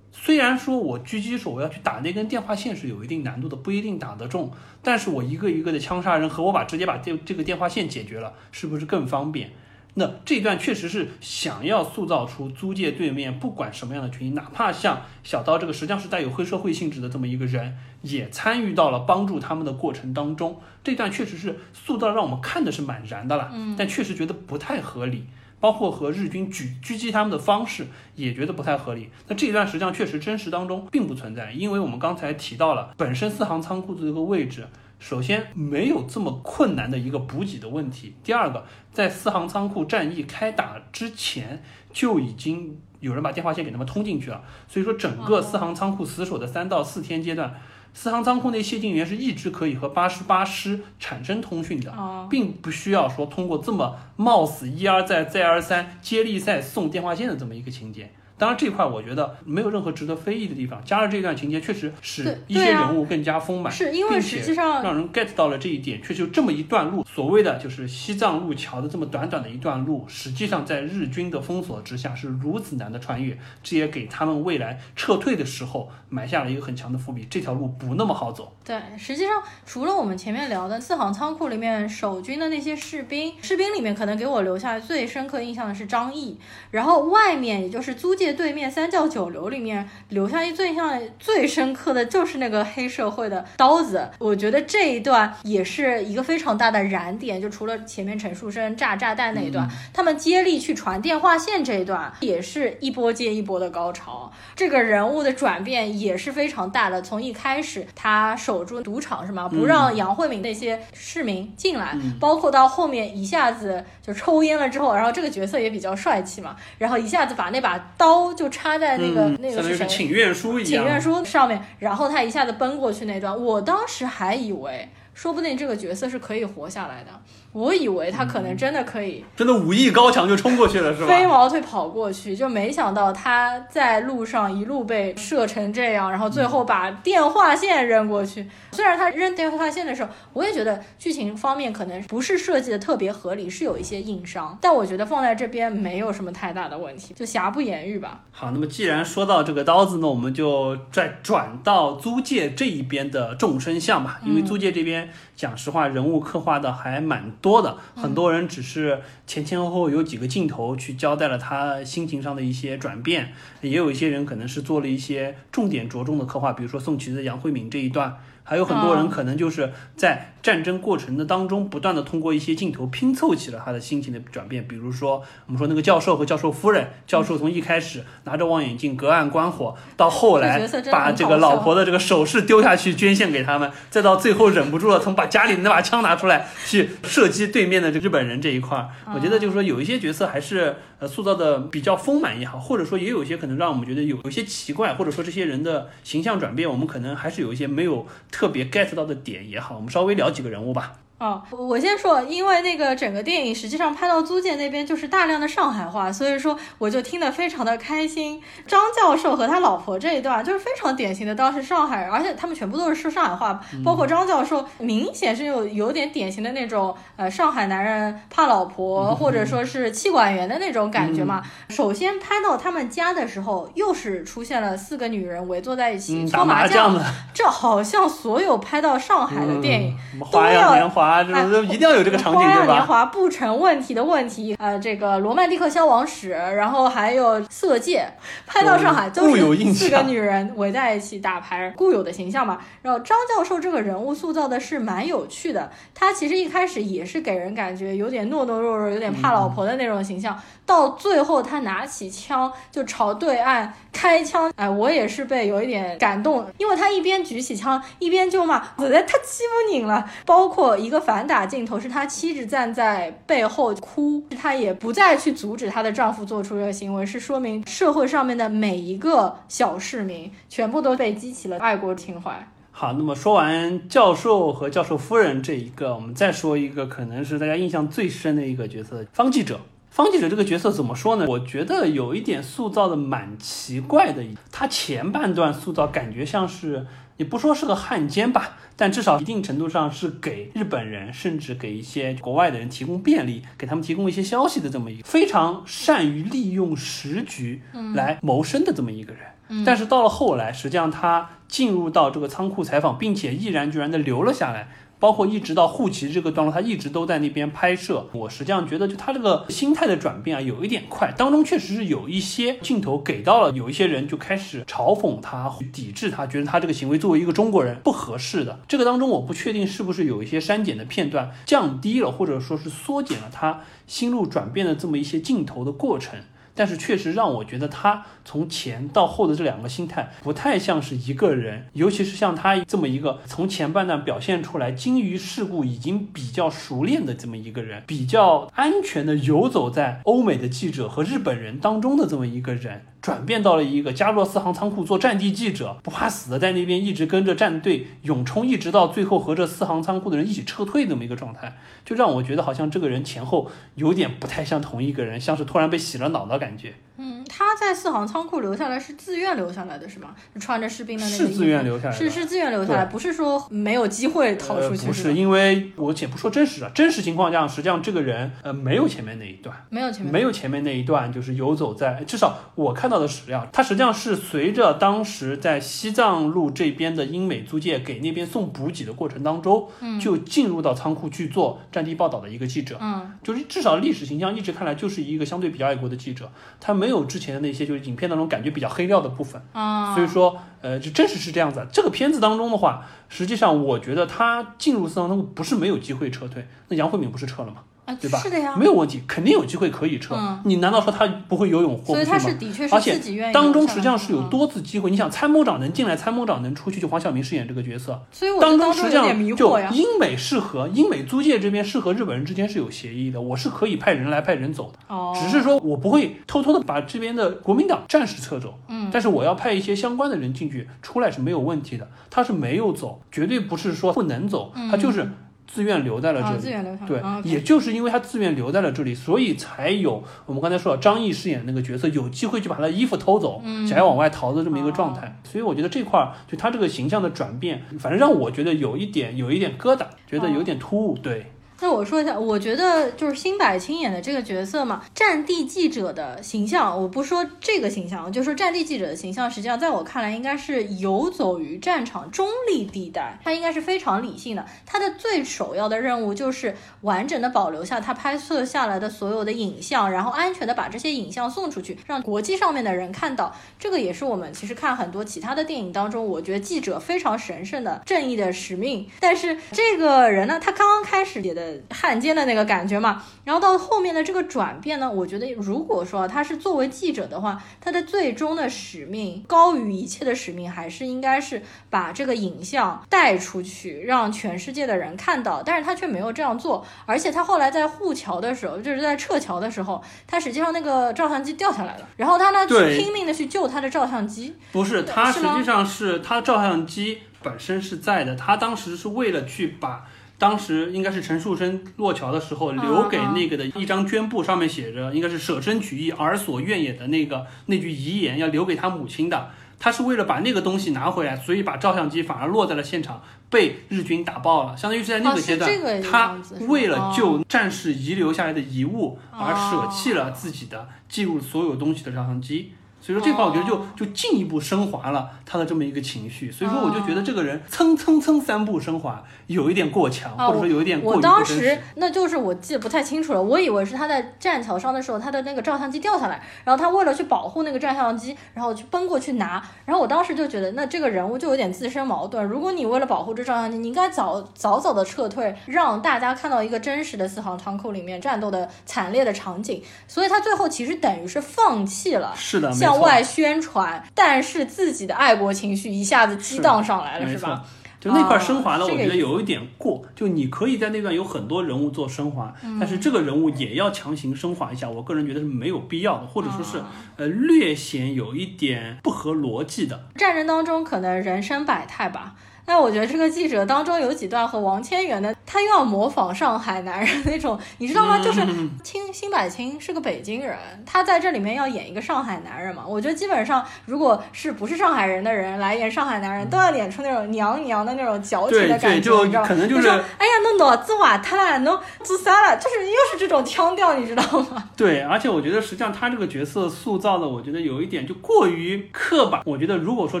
[0.12, 4.52] 虽然说我狙击手我要去打那根电话线是有一定难度的，不一定打得中，
[4.82, 9.50] 但是我一个一个的枪杀人和我把直接把这这个电话线解决了，是不是更方便？
[9.94, 20.58] 那这段确实是想要塑造出租界对面不管什么样的群体，哪怕像小刀这个实际上是带有黑社会性质的这么一个人，也参与到了帮助他们的过程当中。
[20.82, 25.26] 这段确实是塑造让我们看的是蛮燃的了，嗯，但确实觉得不太合理。
[25.62, 27.86] 包括和日军狙狙击他们的方式
[28.16, 29.10] 也觉得不太合理。
[29.28, 34.66] 那这一段实际上确实真实当中并不存在，因为我们刚才提到了本身四行仓库的这个位置，
[34.98, 38.16] 首先没有这么困难的一个补给的问题。
[38.24, 47.54] 第二个，在四行仓库战役开打之前就已经有人把电话线给他们通进去了，所以说整个四行仓库死守的三到四天阶段。
[47.94, 51.92] 四行仓库内谢晋元是一直可以和八十八师产生通讯的，
[52.30, 58.10] 并不需要说通过这么冒死一而再再而三接力赛送电话线的这么一个情节。
[58.38, 78.56] 当然这块我觉得没有任何值得非议的地方，加了这段情节确实使一些人物更加丰满，是因为实际上让人 get 到了这一点，确实这么一段路，所谓的就是西藏路桥的这么短短的一段路，实际上在日军的封锁之下是如此难的穿越，这也给他们未来撤退的时候埋下了一个很强的伏笔，这条路不那么好走。
[78.64, 86.36] 对，实际上除了我们前面聊的四行仓库里面守军的那些士兵，士兵里面可能给我留下最深刻印象的是张毅，
[86.72, 88.31] 然后外面也就是租界。
[88.32, 97.40] 对面三教九流里面留下一最印象最深刻的就是那个黑社会的刀子，我觉得这一段也是一个非常大的燃点。
[97.40, 104.30] 就除了前面陈树生炸炸弹那一段，他们接力去传电话线这一段，也是一波接一波的高潮。
[104.54, 109.48] 这个人物的转变也是非常大的，从一开始他守住赌场是吗？
[109.48, 118.11] 不让杨慧敏那些市民进来，包括到后面一下子就抽烟了之后，然后这个角色也比较帅气嘛，然后一下子把那把刀。
[118.34, 119.86] 就插在那个那个是谁？
[119.86, 120.82] 请愿书一样。
[120.82, 127.10] 请愿书上面，然后他一下子奔过去那段，我当时还以为，说不定这个角色是可以活下来的。
[127.52, 131.06] 我以为他可能真的可以，真的武艺高强就冲过去了，是吧？
[131.06, 138.48] 飞毛腿跑过去，就没想到他在路上一路被射成这样，然后最后把电话线扔过去。
[138.72, 148.22] 虽然他扔电话线的时候，我也觉得剧情方面可能不是设计的特别合理，是有一些硬伤，但我觉得放在这边没有什么太大的问题，就瑕不掩瑜吧。
[148.30, 155.10] 好，那么既然说到这个刀子呢，我们就再转到租界这一边的众生相吧，因为租界这边
[155.42, 157.32] 讲实话人物刻画的还蛮。
[157.40, 174.66] 多的很多人只是前前后后有几个镜头去交代了他心情上的一些转变，也有一些人可能是做了一些重点着重的刻画，比如说宋琦的杨慧敏这一段，还有很多人哦可能就是在战争过程的当中，不断的通过一些镜头拼凑起了他的心情的转变。
[174.66, 201.01] 比如说，我们说那个教授和教授夫人，教授从一开始拿着望远镜隔岸观火，到后来把这个老婆的这个首饰丢下去捐献给他们，再到最后忍不住了，从把家里那把枪拿出来去射击对面的这日本人这一块儿，我觉得就是说有一些角色还是呃塑造的比较丰满也好，或者说也有一些可能让我们觉得有有一些奇怪，或者说这些人的形象转变，我们可能还是有一些没有特别 get 到的点也好，我们稍微聊几个人物吧。
[201.22, 208.42] 哦，我先说，因为那个整个电影实际上拍到租界那边就是大量的上海话，所以说我就听得非常的开心。
[208.66, 221.40] 张教授和他老婆这一段就是非常典型的当时上海人，而且他们全部都是说上海话，包括张教授明显是有有点典型的那种呃上海男人怕老婆或者说是妻管严的那种感觉嘛。
[221.68, 229.92] 首先拍到他们家的时候，又是出现了四个女人围坐在一起、搓麻将的，这好像所有拍到上海的电影。
[229.92, 232.86] 嗯什么花样年华，这哎种都一定要有这个场景，对花样年？
[232.86, 238.06] 华不成问题的问题，呃，这个罗曼蒂克消亡史，然后还有色戒，
[238.46, 242.58] 拍到上海都有印是四个女人围在一起打牌，固有的形象嘛。
[242.80, 260.08] 然后张教授这个人物塑造的是蛮有趣的，他其实一开始也是给人感觉有点懦懦弱弱、有点怕老婆的那种形象，到最后他拿起枪就朝对岸开枪，哎，我也是被有一点感动，因为他一边举起枪一边就骂，我在太欺负你了。
[260.24, 272.48] 包括一个反打镜头是他妻子站在背后哭，她也不再去阻止她的丈夫做出这个行为，是说明社会上面的每一个小市民全部都被激起了爱国情怀。
[272.70, 279.60] 好，那么说完教授和教授夫人这一个，我们再说一个可能是大家印象最深的一个角色——方记者。
[279.90, 281.26] 方记者这个角色怎么说呢？
[281.28, 284.24] 我觉得有一点塑造的蛮奇怪的。
[284.50, 286.86] 他前半段塑造感觉像是，
[287.22, 297.62] 你不说是个汉奸吧，但至少一定程度上是给日本人，甚至给一些国外的人提供便利，给他们提供一些消息的这么一个非常善于利用时局
[297.94, 299.64] 来谋生的这么一个人。
[299.64, 304.66] 但是到了后来，实际上他进入到这个仓库采访，并且毅然决然的留了下来。
[305.02, 308.06] 包括一直到护旗这个段落，他一直都在那边拍摄。
[308.12, 311.12] 我实际上觉得，就他这个心态的转变啊，有一点快。
[311.18, 318.60] 当中确实是有一些镜头给到了，有一些人就开始嘲讽他、抵制他，觉得他这个行为作为一个中国人不合适的。
[318.68, 326.20] 这个当中，我不确定是不是有一些删减的片段，降低了或者说是缩减了他心路转变的这么一些镜头的过程。
[326.54, 356.74] 但是确实让我觉得他从前到后的这两个心态不太像是一个人，尤其是像他这么一个从前半段表现出来精于世故、已经比较熟练的这么一个人，比较安全的游走在欧美的记者和日本人当中的这么一个人，转变到了一个加入了四行仓库做战地记者，不怕死的在那边一直跟着战队勇冲，一直到最后和这四行仓库的人一起撤退那么一个状态，就让我觉得好像这个人前后有点不太像同一个人，像是突然被洗了脑的感觉。
[356.98, 360.14] 嗯，他在四行仓库留下来是自愿留下来的，是吗？
[360.38, 364.82] 穿着士兵的那个是自愿留下来的是是自愿留下来，不是说没有机会逃出去。
[364.82, 382.76] 呃、不是因为我且不说真实啊，真实情况下，实际上这个人呃没有前面那一段，没有前面没有前面那一段，就是游走在至少我看到的史料，他实际上是随着当时在西藏路这边的英美租界给那边送补给的过程当中，嗯就进入到仓库去做战地报道的一个记者。
[382.80, 386.30] 嗯就是至少历史形象一直看来就是一个相对比较爱国的记者，
[386.60, 389.40] 他没有之前的那些就是影片当中感觉比较黑料的部分。
[389.52, 391.64] 啊，所以说，呃，就真实是这样子。
[391.70, 397.58] 这个片子当中的话，实际上我觉得他进入四行仓库不是没有机会撤退，那杨慧敏不是撤了吗？
[397.84, 398.18] 啊对吧？
[398.18, 400.14] 是的呀，没有问题，肯定有机会可以撤。
[400.14, 402.06] 嗯你难道说他不会游泳或不去吗？
[402.12, 408.00] 他是的确而且是自己愿意当中实际上是有嗯多次机会，你想参谋长能进来，参谋长能出去，就黄晓明饰演这个角色。
[408.10, 409.58] 所以我当中实际上就。
[409.72, 414.78] 英美是和英美租界这边是和日本人之间是有协议的，我是可以派人来派人走的。
[414.94, 421.88] 哦，只是说我不会偷偷的把这边的国民党战士撤走，嗯，但是我要派一些相关的人进去，出来是没有问题的。
[422.10, 425.10] 他是没有走，绝对不是说不能走，他就是
[425.52, 426.78] 自愿留在了这啊，里。
[426.86, 435.20] 对啊，也就是因为他自愿留在了这里，所以才有我们刚才说的张译饰演的那个角色有机会去把他的衣服偷走，嗯想要往外逃的这么一个状哦态。
[435.24, 440.96] 所以我觉得这块儿就他这个形象的转变，反正让我觉得有一点有一点疙瘩，觉得有点突兀。
[440.96, 441.26] 对，
[441.60, 454.44] 那我说一下，我觉得就是辛柏青演的这个角色嘛，战地记者的形象，我不说这个形象，就说战地记者的形象，实际上在我看来应该是游走于战场中立地带，他应该是非常理性的。
[454.66, 463.32] 他的最首要的任务就是完整的保留下他拍摄下来的所有的影像，然后安全的把这些影像送出去，让国际上面的人看到。
[463.60, 468.90] 这个也是我们其实看很多其他的电影当中，我觉得记者非常神圣的正义的使命。
[468.98, 471.51] 但是这个人呢，他刚刚开始写的。
[471.70, 485.42] 汉奸的那个感觉嘛，然后到后面的这个转变呢，我觉得如果说他是作为记者的话，他的最终的使命高于一切的使命，还是应该是把这个影像带出去，让全世界的人看到。
[485.42, 494.34] 但是他却没有这样做，而且他后来在护桥的时候，就是在撤桥的时候，他实际上那个照相机掉下来了，然后他呢去拼命的去救他的照相机。
[494.52, 499.86] 不是，他实际上是他照相机本身是在的，他当时是为了去把。
[500.22, 509.30] 当时应该是陈树生落桥的时候留给那个的一张绢布，上面写着应该是舍身取义，而所愿也的那个那句遗言，要留给他母亲的。
[509.58, 514.56] 他是为了把那个东西拿回来，所以把照相机反而落在了现场，被日军打爆了。
[514.56, 516.16] 相当于是在那个阶段，他
[516.46, 522.52] 为了救战士遗留下来的遗物而舍弃了自己的记录所有东西的照相机。
[522.80, 542.24] 所以说这块我觉得就就进一步升华了他的这么一个情绪，所以说我就觉得这个人蹭蹭蹭三步升华有一点过强，或者说有一点过我当时那就是我记得不太清楚了，我以为是他在栈桥上的时候，他的那个照相机掉下来，然后他为了去保护那个照相机，然后去奔过去拿，然后我当时就觉得那这个人物就有点自身矛盾。
[542.24, 549.62] 如果你为了保护这照相机，你应该早早早的撤退，让大家看到一个真实的四行仓库里面战斗的惨烈的场景。
[549.88, 552.52] 所以他最后其实等于是放弃了，是的。
[552.52, 557.44] 向外宣传，但是自己的爱国情绪一下子激荡上来了，是吧？
[557.82, 559.82] 就那块升华呢，我觉得有一点过。
[559.96, 566.62] 就你可以在那段有很多人物做升华，但是这个人物也要强行升华一下，我个人觉得是没有必要的，或者说是
[566.96, 569.88] 呃略显有一点不合逻辑的。
[569.96, 572.14] 战争当中可能人生百态吧。
[572.44, 577.98] 那我觉得这个记者当中有几段和王千源的，他又要模仿上海男人那种，你知道吗？
[578.02, 578.20] 就是
[578.62, 580.36] 青辛柏青是个北京人，
[580.66, 582.64] 他在这里面要演一个上海男人嘛。
[582.66, 589.46] 我觉得基本上，如果是不是上海人的人来演上海男人，都要演出那种娘娘的那种矫情的感觉，你知道吗？
[589.46, 592.36] 就是哎呀，侬脑子瓦特了，侬做啥了？
[592.36, 594.50] 就是又是这种腔调，你知道吗？
[594.56, 599.22] 对，而且我觉得实际上他这个角色塑造的，我觉得有一点就过于刻板。
[599.24, 600.00] 我觉得如果说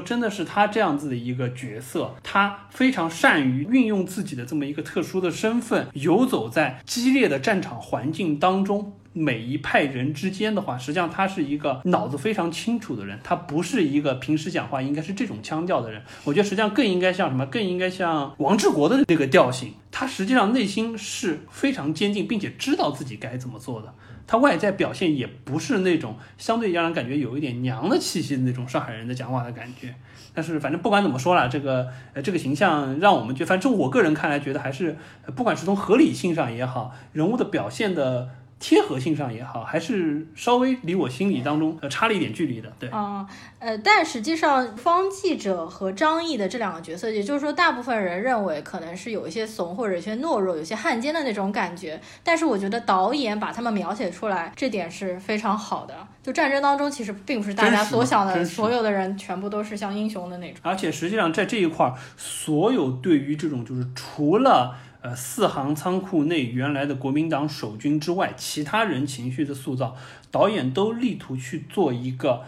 [0.00, 2.31] 真的是他这样子的一个角色，他。
[2.32, 16.02] 他非常善于运用自己的这么一个特殊的身份，游走在激烈的战场环境当中，每一派人之间的话，实际上他是一个脑子非常清楚的人，他不是一个平时讲话应该是这种腔调的人。
[16.24, 17.44] 我觉得实际上更应该像什么？
[17.44, 19.74] 更应该像王志国的这个调性。
[19.90, 23.92] 他实际上内心是非常坚定，并且知道自己该怎么做的。
[24.26, 29.94] 他外在表现也不是那种相对让人感觉有一点娘的气息的那种上海人的讲话的感觉。
[30.34, 34.96] 但是反正不管怎么说啦，这个呃这个形象让我们觉，反正我个人看来觉得还是，
[35.34, 38.28] 不管是从合理性上也好，人物的表现的。
[38.62, 42.88] 贴合性上也好，还是稍微离我心里当中呃差了一点距离的，对。
[42.90, 43.26] 啊，
[43.58, 52.00] 呃，但实际上方记者和张译的这两个角色，也就是说，大部分人认为可能是有一些怂或者一些懦弱、有些汉奸的那种感觉。
[52.22, 55.94] 但是我觉得导演把他们描写出来，这点是非常好的。
[56.22, 60.60] 就战争当中，其实并不是大家所想的，所有的人全部都是像英雄的那种。
[60.62, 64.76] 而且实际上在这一块儿，所有对于这种就是除了。
[65.02, 69.96] 呃，四行仓库内原来的国民党守军之外，其他人情绪的塑造，
[70.30, 72.44] 导演都力图去做一个，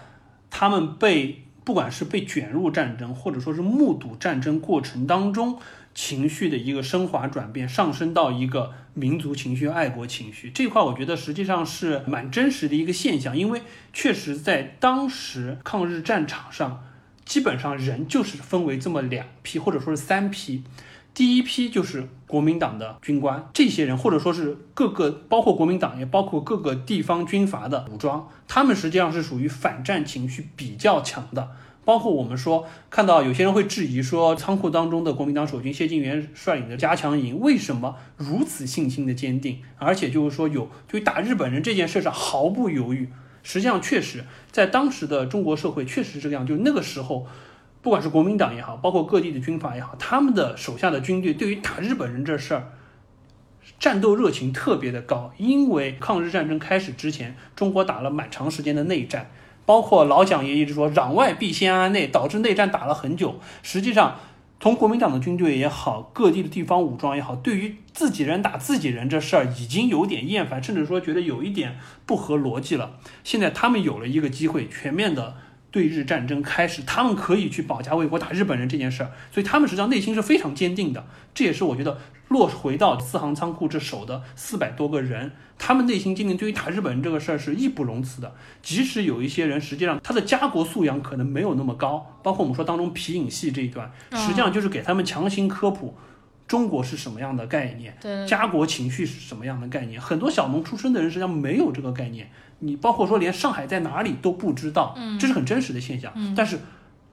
[0.51, 5.59] 他们被不管是被卷入战争，或者说是目睹战争过程当中
[5.95, 16.85] 情绪的一个升华转变，上升到一个民族情绪、爱国情绪这块，我觉得实际上是蛮真实的一个现象，因为确实在当时抗日战场上，
[17.25, 20.63] 基本上人就是分为这么两批，或者说是三批。
[21.13, 31.53] 第一批就是国民党的军官，这些人或者说是各个，包括国民党，也包括各个地方军阀的武装，他们实际上是属于反战情绪比较强的。
[31.85, 43.11] 包括我们说看到有些人会质疑说，仓库当中的国民党守军谢晋元率领的加强营为什么如此信心的坚定，而且就是说有就打日本人这件事上毫不犹豫。
[43.45, 47.28] 实际上，确实在当时的中国社会确实是这样，就那个时候。
[47.85, 52.72] 不管是国民党也好，包括各地的军阀也好，他们的手下的军队对于打日本人这事儿，
[53.78, 55.30] 战斗热情特别的高。
[55.37, 59.30] 因为抗日战争开始之前，中国打了蛮长时间的内战，
[59.66, 63.39] 包括老蒋也一直说攘外必先安内，导致内战打了很久。
[63.62, 64.16] 实际上，
[64.59, 72.93] 从国民党的军队也好，各地的地方武装也好，对于自己人打自己人这事儿已经有点厌烦，甚至说觉得有一点不合逻辑了。
[73.23, 75.36] 现在他们有了一个机会，全面的
[75.75, 81.05] 对日战争开始，他们可以去保家卫国打日本人这件事儿，所以他们实际上内心是非常坚定的。
[81.35, 81.99] 这也是我觉得
[82.29, 88.33] 落回到四行仓库这守的四百多个人，他们内心坚定，对于打日本人这个事儿是义不容辞的。
[88.63, 95.97] 即使有一些人实际上他的家国素养可能没有那么高，包括我们说当中皮影戏这一段，实际上就是给他们强行科普。
[96.47, 97.97] 中国是什么样的概念？
[98.01, 99.99] 对，家国情绪是什么样的概念？
[99.99, 102.31] 很多小农出身的人实际上没有这个概念。
[102.65, 106.12] 你包括说连上海在哪里都不知道，嗯这是很真实的现象。
[106.35, 106.59] 但是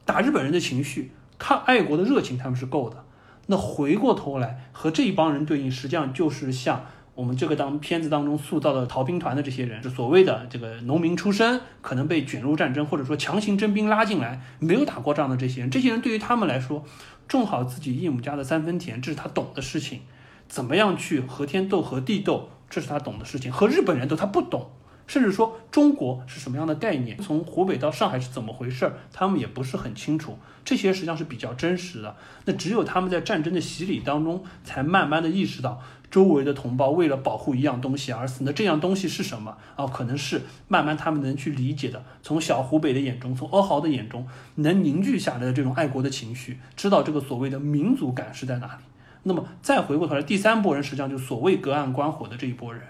[0.06, 3.04] 打日本人的情绪，看爱国的热情他们是够的。
[3.48, 15.70] 那回过头来和这一帮人对应，实际上就是像我们这个当片子当中塑造的逃兵团的这些人，是所谓的这个农民出身，可能被卷入战争，或者说强行征兵拉进来，没有打过仗的这些人。
[15.70, 16.86] 这些人对于他们来说，
[17.28, 20.02] 种好自己一亩家的三分田，这是他懂的事情。
[20.48, 23.52] 怎么样去和天斗、和地斗，这是他懂的事情。
[23.52, 24.70] 和日本人斗，他不懂。
[25.12, 30.40] 甚至说中国是什么样的概念，从湖北到上海是怎么回事儿，他们也不是很清楚。
[30.64, 32.16] 这些实际上是比较真实的。
[32.46, 38.46] 那只有他们在战争的洗礼当中，才慢慢的意识到周围的同胞为了保护一样东西而死。
[38.46, 39.58] 那这样东西是什么？
[39.76, 42.02] 啊，可能是慢慢他们能去理解的。
[42.24, 44.26] 从小湖北的眼中，从欧豪的眼中，
[44.56, 48.84] 能凝聚下来的这种爱国的情绪，知道这个所谓的民族感是在哪里。
[49.24, 52.82] 那么再回过头来，第三波人实际上就所谓隔岸观火的这一波人。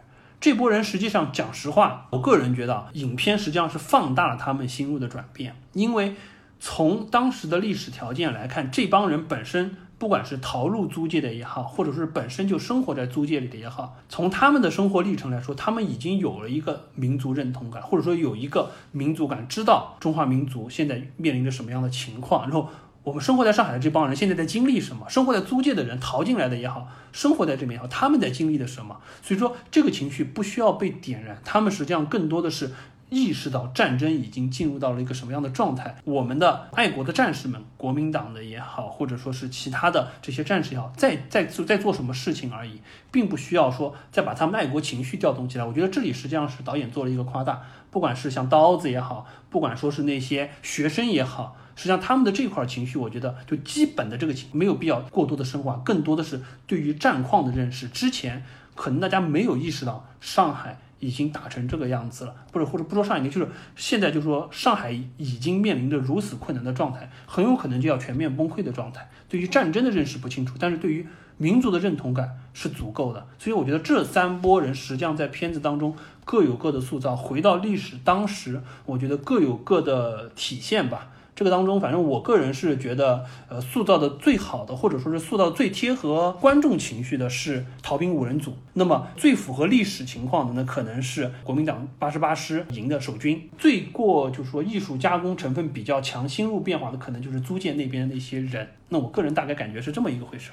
[0.42, 6.16] 这波人实际上讲实话，我个人觉得，影片实际上是放大了他们心路的转变，因为
[6.60, 22.68] 从当时的历史条件来看，这帮人本身不管是逃入租界的也好，或者是本身就生活在租界里的也好，从他们的生活历程来说，他们已经有了一个民族认同感，或者说有一个民族感，知道中华民族现在面临着什么样的情况，然后。
[23.04, 25.10] 我们生活在上海的这帮人现在在经历什么？
[25.10, 28.98] 生活在租界的人逃进来的也好，生活在这边也好，他们在经历的什么？
[29.24, 32.72] 所以说这个情绪不需要被点燃，他们实际上更多的是
[33.10, 35.96] 意识到战争已经进入到了一个什么样的状态。
[36.04, 45.66] 我们的爱国的战士们，国民党的也好，或者说是其他的这些战士也好，在在做在做什么事情而已，并不需要说再把他们爱国情绪调动起来。
[45.66, 51.58] 我觉得这里实际上是导演做了一个夸大，不管是像刀子也好，不管说是那些学生也好。
[51.76, 57.88] 实际上，他们的这块情绪，我觉得就基本的这个情没有必要过多的深化，更多的是对于战况的认识。
[57.88, 58.44] 之前
[58.76, 69.10] 可能大家没有意识到上海已经打成这个样子了，或者或者不说上海，就是现在就说上海已经面临着如此困难的状态，很有可能就要全面崩溃的状态。
[69.28, 71.08] 对于战争的认识不清楚，但是对于
[71.38, 73.26] 民族的认同感是足够的。
[73.40, 81.08] 所以我觉得这三波人实际上在片子当中各有各的塑造，回到历史当时，我觉得各有各的体现吧。
[81.42, 88.54] 这个当中，反正我个人是觉得，呃，塑造的最好的，或者说是塑造最贴合观众情绪的是逃兵五人组。
[88.74, 93.50] 那么最符合历史情况的呢，可能是国民党八十八师营的守军。
[93.58, 98.68] 最过就是说艺术加工成分比较强、心路变化的，可能就是租界那边的那些人。
[98.90, 100.52] 那我个人大概感觉是这么一个回事。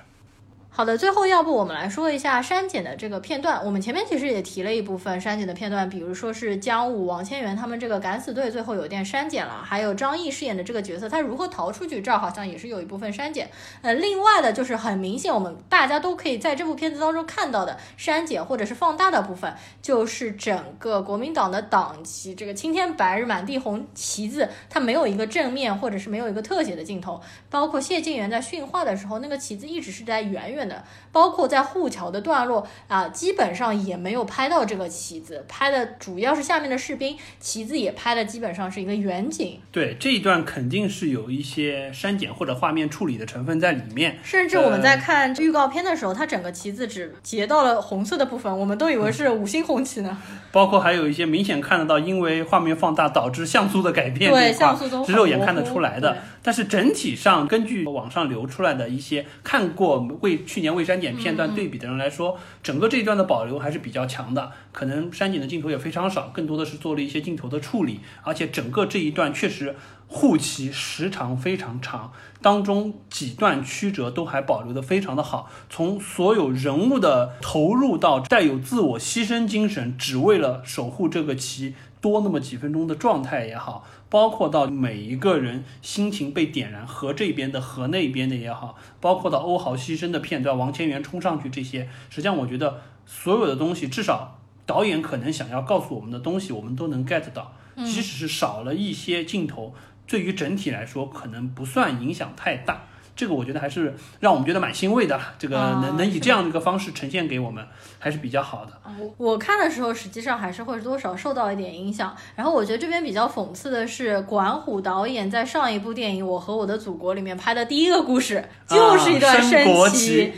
[0.78, 3.60] 好的，最后要不我们来说一下删减的这个片段。
[3.64, 13.50] 我们前面其实也提了一部分删减的片段，比如说是姜武、王千源他们这个敢死队最后有点删减了，还有张译饰演的这个角色他如何逃出去，这儿好像也是有一部分删减。
[13.82, 19.52] 呃，另外的就是很明显，我们大家都可以在这部片子当中看到的删减或者是放大的部分，
[19.82, 39.60] 就是整个国民党的党旗，这个青天白日满地红旗子，它没有一个正面或者是没有一个特写的镜头，包括谢晋元在训话的时候，那个旗子一直是在远远的，包括在护桥的段落啊，基本上也没有拍到这个旗子，拍的主要是下面的士兵，旗子也拍的基本上是一个远景。
[39.72, 50.16] 对这一段肯定是有一些删减或者画面处理的成分在里面，甚至我们在看预告片的时候，它整个旗子只截到了红色的部分，我们都以为是五星红旗呢。
[50.50, 56.16] 包括还有一些明显看得到，因为画面放大导致像素的改变，对像素都很是肉眼看得出来的。
[56.42, 64.50] 但是整体上，根据网上流出来的一些看过未去年未删减片嗯段对比的人来说，整个这一段的保留还是比较强的。
[64.72, 69.76] 可能删减的镜头也非常少，更多的是做了一些镜头的处理，而且整个这一段确实
[70.08, 72.12] 护旗时长非常长，
[72.42, 75.50] 当中几段曲折都还保留的非常的好。
[75.70, 99.74] 从所有人物的投入到带有自我牺牲精神，只为了守护这个旗多那么几分钟的状态也好，包括到每一个人心情被点燃，和这边的和那边的也好，包括到欧豪牺牲的片段，王千源冲上去这些，实际上我觉得所有的东西，至少导演可能想要告诉我们的东西，我们都能 get 到，即使是少了一些镜头，
[100.06, 102.87] 对于整体来说可能不算影响太大。
[103.18, 107.66] 这个我觉得还是让我们觉得蛮欣慰的，这个啊能能以这样的一个方式呈现给我们，
[107.98, 108.72] 还是比较好的。
[108.96, 112.16] 我我看的时候，实际上还是会多少受到一点影响。
[112.36, 120.32] 然后我觉得这边比较讽刺的是，管虎导演在上一部电影《我和我的祖国》里面拍的第一个故事，就是一段啊升国旗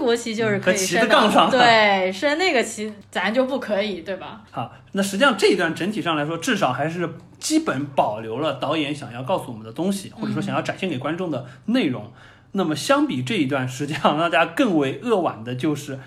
[0.00, 4.40] 国旗就是可以和旗子杠上对，升那个旗咱就不可以，对吧？
[4.50, 7.08] 好，那实际上这一段整体上来说，至少还是
[7.38, 12.10] 基本保留了导演想要告诉我们的东西，或者说想要展现给观众的内容。
[12.52, 15.98] 那么相比这一段，实际上让大家更为扼腕的就是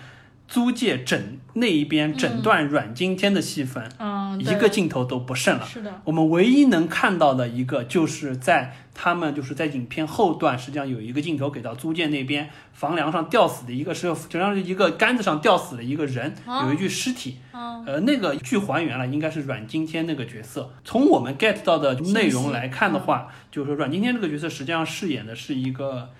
[0.50, 5.64] 租界整那一边整段阮经天的戏份，嗯，一个镜头都不剩了。
[5.64, 17.36] 是的，我们唯一能看到的一个，就是在他们就是在影片后段，实际上有一个镜头给到租界那边房梁上吊死的一个是，实际上是一个杆子上吊死的一个人，哦有一具尸体。
[17.52, 20.72] 嗯，呃，那个据还原了，应该是阮经天那个角色。
[20.84, 26.10] 从我们 get 到的内容来看的话，就是说阮经天这个角色实际上饰演的是一个。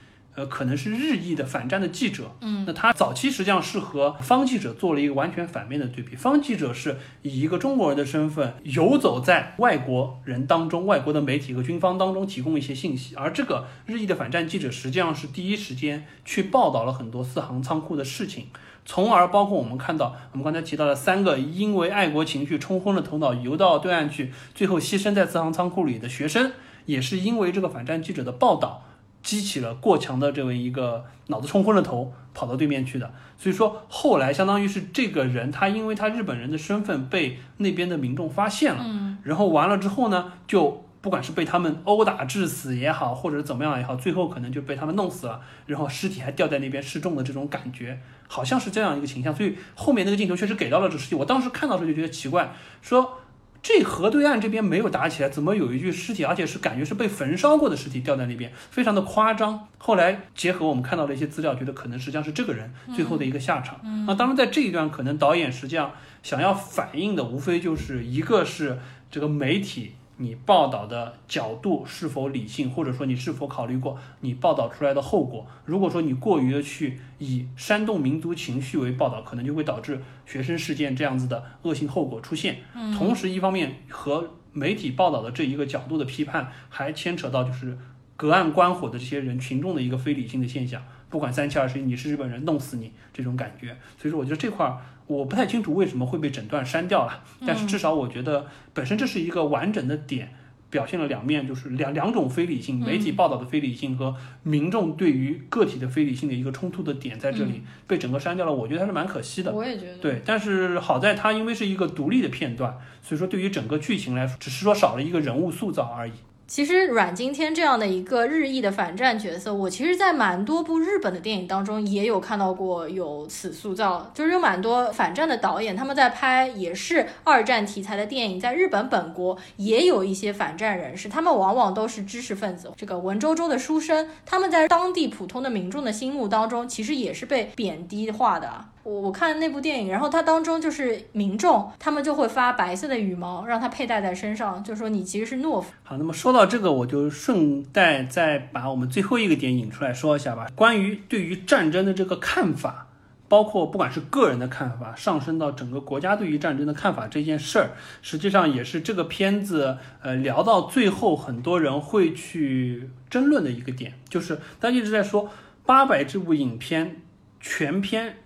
[0.41, 6.17] 呃，可能是日裔的反战的记者，嗯，那他早期实际上是和方记者做了一个完全反面的对比。
[6.17, 18.47] 方记者是以一个中国人的身份游走在外国人当中，外国的媒体和军方当中提供一些信息，而这个日裔的反战记者实际上是第一时间去报道了很多四行仓库的事情。
[18.87, 26.53] 从而包括我们看到，我们刚才提到的三个因为爱国情绪冲昏了头脑，游到对岸去，最后牺牲在四行仓库里的学生，
[26.87, 28.87] 也是因为这个反战记者的报道，
[29.23, 33.13] 激起了过强的这么一个脑子冲昏了头，跑到对面去的。
[33.39, 47.99] 所以说后来相当于是这个人，他因为他日本人的身份被那边的民众发现了，嗯，然后完了之后呢，就不管是被他们殴打致死也好，或者怎么样也好，最后可能就被他们弄死了，然后尸体还掉在那边示众的这种感觉，
[48.29, 49.35] 好像是这样一个形象。
[49.35, 52.53] 所以后面那个镜头确实给到了这个尸体，我当时看到的时候就觉得奇怪，
[52.83, 53.19] 说。
[53.63, 59.69] 这河对岸这边没有打起来，怎么有一具尸体，而且是感觉是被焚烧过的尸体掉在那边，非常的夸张。
[59.79, 63.81] 后来结合我们看到的一些资料，觉得可能实际上是这个人最后的一个下场。
[64.07, 65.93] 那当然在这一段，可能导演实际上
[66.23, 68.79] 想要反映的，无非就是一个是
[69.11, 75.47] 这个媒体你报道的角度是否理性，或者说你是否考虑过你报道出来的后果。
[75.65, 82.59] 如果说你过于的去以煽动民族情绪为报道，可能就会导致学生事件这样子的恶性后果出现。
[82.99, 87.79] 同时，一方面和媒体报道的这一个角度的批判，还牵扯到就是
[88.15, 90.83] 隔岸观火的这些人群众的一个非理性的现象。
[91.09, 93.77] 不管三七二十一，你是日本人，弄死你这种感觉。
[93.99, 94.79] 所以说，我觉得这块儿
[95.17, 100.35] 我不太清楚为什么会被整段删掉了，但是至少我觉得本身这是一个完整的点。
[100.71, 104.15] 表现了两面，就是两两种非理性，媒体报道的非理性和
[104.45, 109.51] 民众对于个体的非理性的一个冲突的点在这里被整个删掉了，我觉得还是蛮可惜的。
[109.51, 116.13] 我也觉得，对，但是好在它因为是一个独立的片段，所以说对于整个剧情来说，只是说少了一个人物塑造而已。
[116.51, 138.65] 其实阮经天这样的一个日裔的反战角色，我其实，在蛮多部日本的电影当中也有看到过有此塑造，就是有蛮多反战的导演，他们在拍也是二战题材的电影，在日本本国也有一些反战人士，他们往往都是知识分子，这个文绉绉的书生，他们在当地普通的民众的心目当中，其实也是被贬低化的。
[138.91, 145.73] 我我看那部电影，然后它当中就是民众，他们就会发白色的羽毛让他佩戴在身上，就说你其实是懦夫。
[145.85, 150.49] 好，那么说到这个，我就顺带再把我们最后一个点引出来说一下吧。
[150.57, 152.89] 关于对于战争的这个看法，
[153.29, 157.71] 包括不管是个人的看法，上升到整个国家对于战争的看法这件事儿，
[158.03, 165.27] 实际上也是这个片子呃聊到最后，很多人会去争论的一个点，就是大家一直在说
[165.65, 166.97] 《八佰》这部影片
[167.39, 168.17] 全篇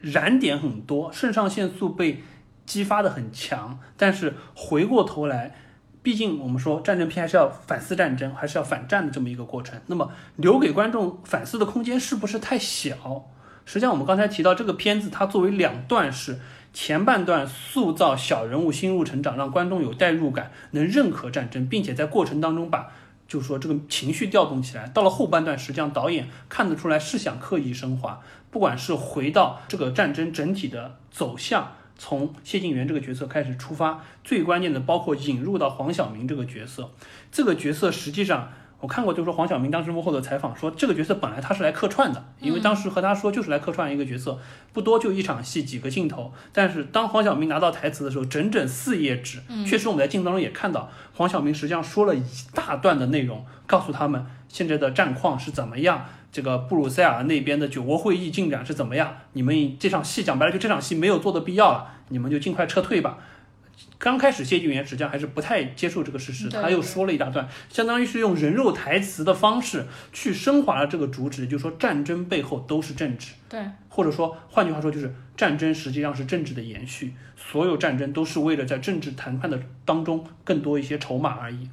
[0.00, 2.22] 燃点很多，肾上腺素被
[2.66, 5.54] 激发的很强，但是回过头来。
[6.00, 9.78] 毕竟我们说战争片还是要反思战争，还是要反战的这么一个过程。
[9.88, 13.26] 那么留给观众反思的空间是不是太小？
[13.66, 16.38] 实际上我们刚才提到这个片子，它作为两段式，
[16.72, 22.90] 前半段塑造小人物心路成长，让观众有代入感，能认可战争，并且在过程当中把
[23.26, 24.88] 就是说这个情绪调动起来。
[24.88, 31.72] 到了后半段，实际上导演看得出来是想刻意升华，不管是回到这个战争整体的走向。
[32.00, 36.88] 从谢晋元这个角色开始出发，最关键的包括引入到黄晓明这个角色。
[37.32, 44.38] 这个角色实际上我看过，就是说黄晓明当时幕后的采访说，这个角色本来他是来客串的，因为当时和他说就是来客串一个角色，
[44.72, 46.32] 不多就一场戏几个镜头。
[46.52, 49.40] 但是当黄晓明拿到台词的时候，整整四页纸。
[49.66, 52.22] 确实我们在镜头中也看到，黄晓明实际上说了一
[52.54, 56.06] 大段的内容，告诉他们现在的战况是怎么样。
[56.30, 59.16] 这个布鲁塞尔那边的九国会议进展是怎么样？
[59.32, 63.18] 你们这场戏讲白了，就这场戏没有做的必要了，你们就尽快撤退吧。
[63.96, 73.32] 刚开始谢晋元实际上还是不太接受这个事实，他又说了一大段，相当于是用人肉台词的方式去升华了这个主旨，就是说战争背后都是政治。
[73.48, 81.68] 对，或者说，换句话说，就是战争实际上是政治的延续，所有战争都是为了在政治谈判的当中更多一些筹码而已。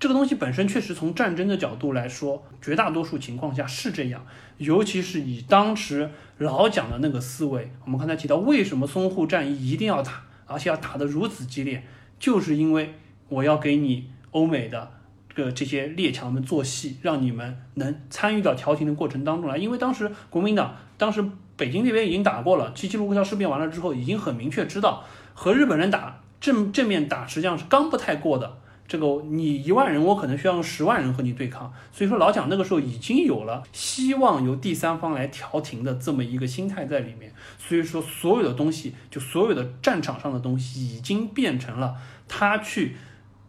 [0.00, 4.24] 这个东西本身确实从战争的角度来说，绝大多数情况下是这样，
[4.56, 11.84] 尤其是以当时老蒋的那个思维，我们刚才提到，为什么淞沪战役一定要打，而且要打得如此激烈，
[12.18, 12.94] 就是因为
[13.28, 14.90] 我要给你欧美的
[15.36, 19.58] 这个这些列强们做戏，让你们能参与到调停的过程当中来。
[19.58, 21.22] 因为当时国民党，当时
[21.58, 25.04] 北京那边已经打过了，七七卢沟桥事变完了之后，已经很明确知道
[25.34, 28.56] 和日本人打正正面打，实际上是刚不太过的。
[28.90, 41.94] 这个你一万人，我可能需要用十万人和你对抗，所以说老蒋那个时候已经有了希望由第三方来调停的这么一个心态在里面，所以说所有的东西，就所有的战场上的东西，已经变成了
[42.26, 42.96] 他去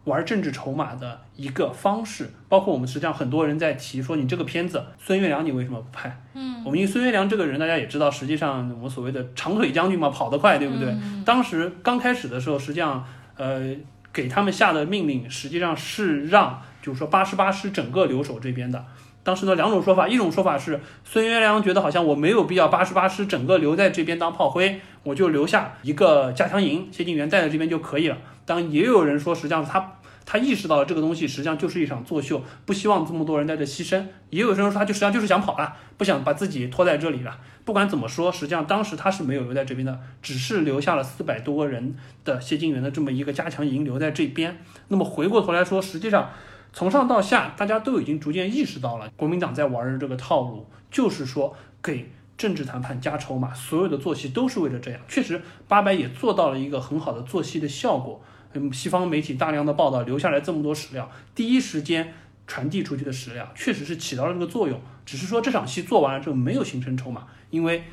[0.04, 2.30] 玩政治筹码的一个方式。
[2.48, 6.22] 包括我们实际上很多人在提说，你这个片子孙月良你为什么不拍？
[6.34, 10.96] 嗯，我们因为孙月良这个人大家也知道，实际上我们所谓的长腿将军嘛，跑得快，对不对？
[11.26, 13.04] 当时刚开始的时候，实际上
[13.36, 13.74] 呃。
[14.12, 18.84] 给他们下的命令实际上是让，就是说八十八师整个留守这边的。
[19.24, 28.18] 当时呢两种说法，一种说法是孙元良觉得好像我没有必要八十八师整个留在这边当炮灰，我就留下一个加强营，谢晋元带在这边就可以了。
[28.44, 34.04] 当也有人说，实际上他他意识到了这个东西实际上就是一场作秀，不希望这么多人在这牺牲。
[34.30, 37.38] 也有人说他就实际上就是想跑了，不想把自己拖在这里了。
[37.64, 41.94] 不管怎么说，实际上当时他是没有留在这边的，只是留下了四百多个人
[42.24, 44.58] 的谢晋元的这么一个加强营留在这边。
[44.88, 46.30] 那么回过头来说，实际上
[46.72, 55.00] 从上到下，大家都已经逐渐意识到了国民党在玩的这个套路，就是说给政治谈判加筹码，所有的做戏都是为了这样。
[55.06, 58.20] 确实，八百也做到了一个很好的做戏的效果。
[58.54, 62.12] 嗯，西方媒体大量的报道，留下来这么多史料，第一时间
[62.46, 64.80] 传递出去的史料，确实是起到了这个作用。
[65.04, 67.26] 只是说这场戏做完了之后，没有形成筹码。
[67.50, 67.84] 因为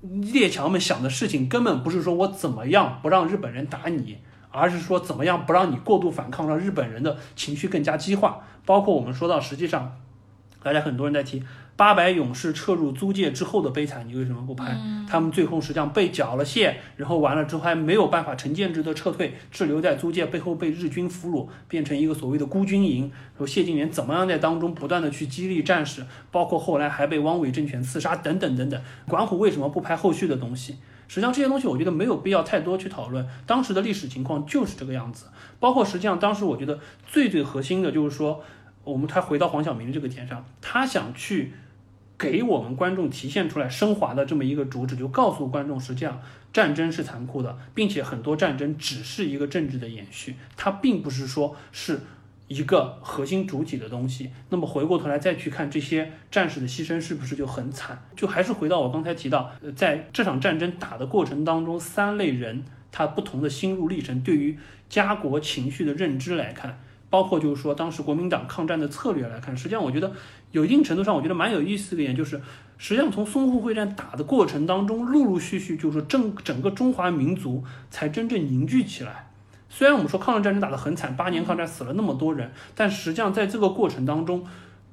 [0.00, 4.18] 列强们想的事情根本不是说我怎么样不让日本人打你，
[4.50, 8.40] 而是说怎么样不让你过度反抗，让日本人的情绪更加激化。
[8.64, 9.96] 包括我们说到，实际上
[10.62, 11.42] 大家很多人在提。
[11.76, 14.74] 八百勇士撤入租界之后的悲惨，你为什么不拍？
[15.06, 23.12] 他们最后实际上被缴了械，然后完了之后还没有办法成建制的撤退，滞留在租界背后被日军俘虏，变成一个所谓的孤军营。
[23.36, 28.80] 说谢晋元怎么样在当中不断的去激励战士，包括后来还被汪伪政权刺杀等等等等。
[29.06, 30.76] 管虎为什么不拍后续的东西？
[31.08, 35.26] 实际上这些东西我觉得没有必要太多去讨论，当时的历史情况就是这个样子。
[35.60, 38.42] 包括实际上当时我觉得最最核心的就是说，
[38.82, 41.52] 我们他回到黄晓明这个点上，他想去。
[42.18, 46.20] 给我们观众体现出来升华的这么一个主旨，就告诉观众，实际上
[46.52, 52.00] 战争是残酷的，并且很多战争只是一个政治的延续，它并不是说是
[52.48, 54.30] 一个核心主体的东西。
[54.48, 58.02] 那么回过头来再去看这些战士的牺牲，是不是就很惨？
[58.16, 66.80] 就还是回到我刚才提到，在这场战争打的过程当中，三类人他不同的心路历程，对于家国情绪的认知来看。
[67.08, 70.12] 包括就是说，当时国民党抗战的策略来看，实际上我觉得
[70.50, 72.40] 有一定程度上，我觉得蛮有意思的一点就是，
[72.78, 79.30] 实际上从淞沪会战打的过程当中，陆陆续续就是整整个中华民族才真正凝聚起来。
[79.68, 84.44] 虽然我们说抗日战争打得很惨，八年抗战死了那么多人，但实际上在这个过程当中，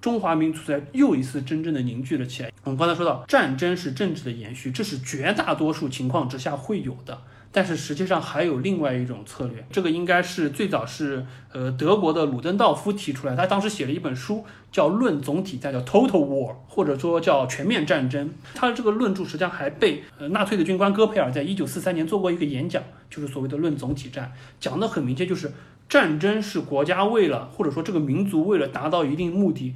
[0.02, 2.52] 中华民族才又一次真正的凝聚了起来。
[2.64, 7.22] 我们刚才说到，战争是政治的延续，这是绝大多数情况之下会有的。
[7.56, 18.32] 但是实际上还有另外一种策略，这个应该是最早是呃德国的鲁登道夫提出来，他当时写了一本书叫《论总体战》，叫 Total War，或者说叫全面战争。
[18.56, 25.52] 他的这个论著实际上还被呃纳粹的军官戈培尔在一九四三年做过一个演讲，就是所谓的论总体战，讲的很明确，就是
[25.88, 29.76] 战争是国家为了或者说这个民族为了达到一定目的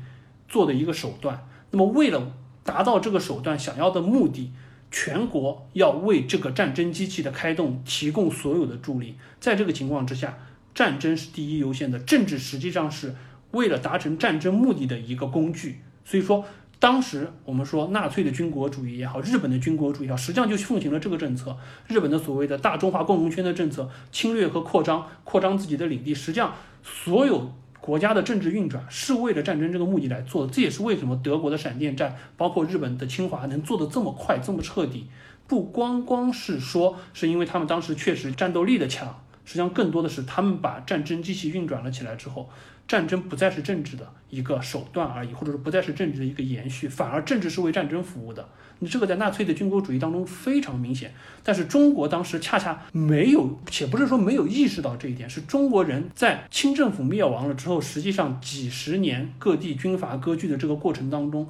[0.49, 1.48] 做的一个手段。
[1.70, 2.34] 那么为了
[2.64, 4.52] 达到这个手段想要的目的。
[4.89, 10.38] 全国要为这个战争机器的开动提供所有的助力，在这个情况之下，
[10.73, 13.15] 战争是第一优先的，政治实际上是
[13.51, 15.81] 为了达成战争目的的一个工具。
[16.05, 16.45] 所以说，
[16.80, 21.57] 当时我们说纳粹的军国主义也好，日本的军国主义也好，实际上就奉行了这个政策。
[21.88, 27.53] 日本的所谓的大中华共荣圈的政策，侵略和扩张，扩张自己的领地，实际上所有。
[27.88, 35.07] 国家的政治运转是为了战争这个目的来做，这也是为什么德国的闪电战，包括日本的侵华能做得这么快、这么彻底。
[35.47, 42.49] 不光光是说是因为他们当时确实战斗力的强，实际上更多的是他们把战争机器运转了起来之后，
[42.85, 48.49] 战争不再是政治的一个手段而已，或者说不再是政治的一个延续，反而政治是为战争服务的。
[48.80, 51.14] 你这个在纳粹的军国主义当中非常明显，
[51.44, 61.48] 但是中国当时恰恰没有，且不是说没有意识到这一点，是中国人在清政府灭亡了之后，实际上几十年各地军阀割据的这个过程当中，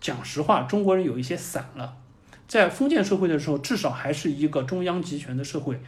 [0.00, 1.96] 讲实话，中国人有一些散了。
[2.46, 5.80] 在封建社会的时候，至少还是一个中央集权的社会，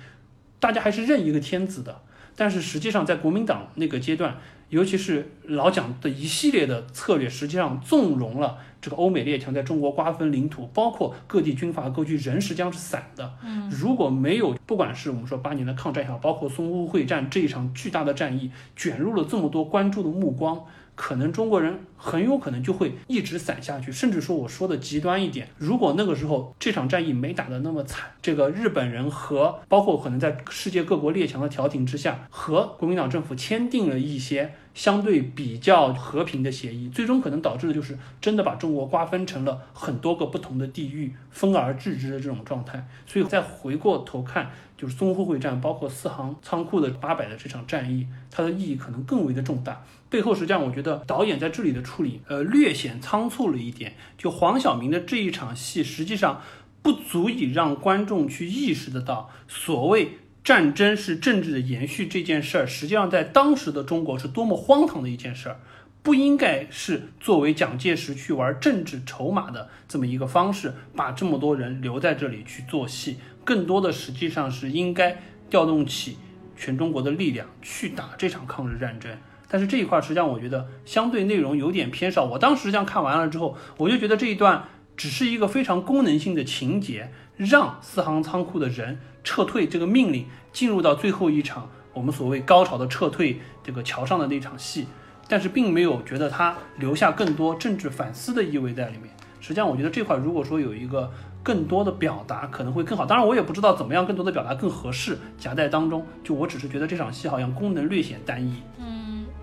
[0.60, 2.00] 大家还是认一个天子的。
[2.34, 4.38] 但是实际上，在国民党那个阶段，
[4.70, 13.32] 尤其是老蒋的一系列的策略，实际上纵容了这个欧美列强在中国瓜分领土，包括各地军阀割据，人实际上是散的。
[13.44, 20.60] 嗯，如果没有，不管是我们说八年的抗战也好，包括淞沪会战这一场巨大的战役，卷入了这么多关注的目光。
[20.94, 42.84] 可能中国人很有可能就会一直散下去，甚至说我说的极端一点，如果那个时候这场战役没打得那么惨，这个日本人和包括可能在世界各国列强的调停之下，和国民党政府签订了一些相对比较和平的协议，最终可能导致的就是真的把中国瓜分成了很多个不同的地域，分而治之的这种状态。
[43.06, 49.84] 所以再回过头看，就是淞沪会战，包括四行仓库的八百的这场战役，它的意义可能更为的重大。
[50.08, 53.94] 背后实际上，我觉得导演在这里的处理，呃，略显仓促了一点。
[54.16, 56.40] 就黄晓明的这一场戏，实际上
[56.80, 60.12] 不足以让观众去意识得到，所谓
[60.42, 65.60] 战争是政治的延续这件事儿，实际上在当时的中国是多么荒唐的一件事儿，
[66.02, 75.20] 不应该是作为蒋介石去玩政治筹码的这么一个方式，把这么多人留在这里去做戏，更多的实际上是应该
[75.50, 76.16] 调动起
[76.56, 79.14] 全中国的力量去打这场抗日战争。
[79.52, 82.24] 但是这一块实际上我觉得相对内容有点偏少。
[82.24, 84.64] 我当时这样看完了之后，我就觉得这一段
[84.96, 90.24] 只是一个非常功能性的情节，让四行仓库的人撤退这个命令
[90.54, 94.86] 进入到最后一场我们所谓高潮的撤退这个桥上的那场戏，
[95.28, 99.14] 但是并没有觉得它留下更多政治反思的意味在里面。
[99.38, 101.10] 实际上我觉得这块如果说有一个
[101.42, 103.04] 更多的表达可能会更好。
[103.04, 106.06] 当然我也不知道怎么样更多的表达更合适夹在当中。
[106.22, 108.62] 就我只是觉得这场戏好像功能略显单一。
[108.78, 108.91] 嗯。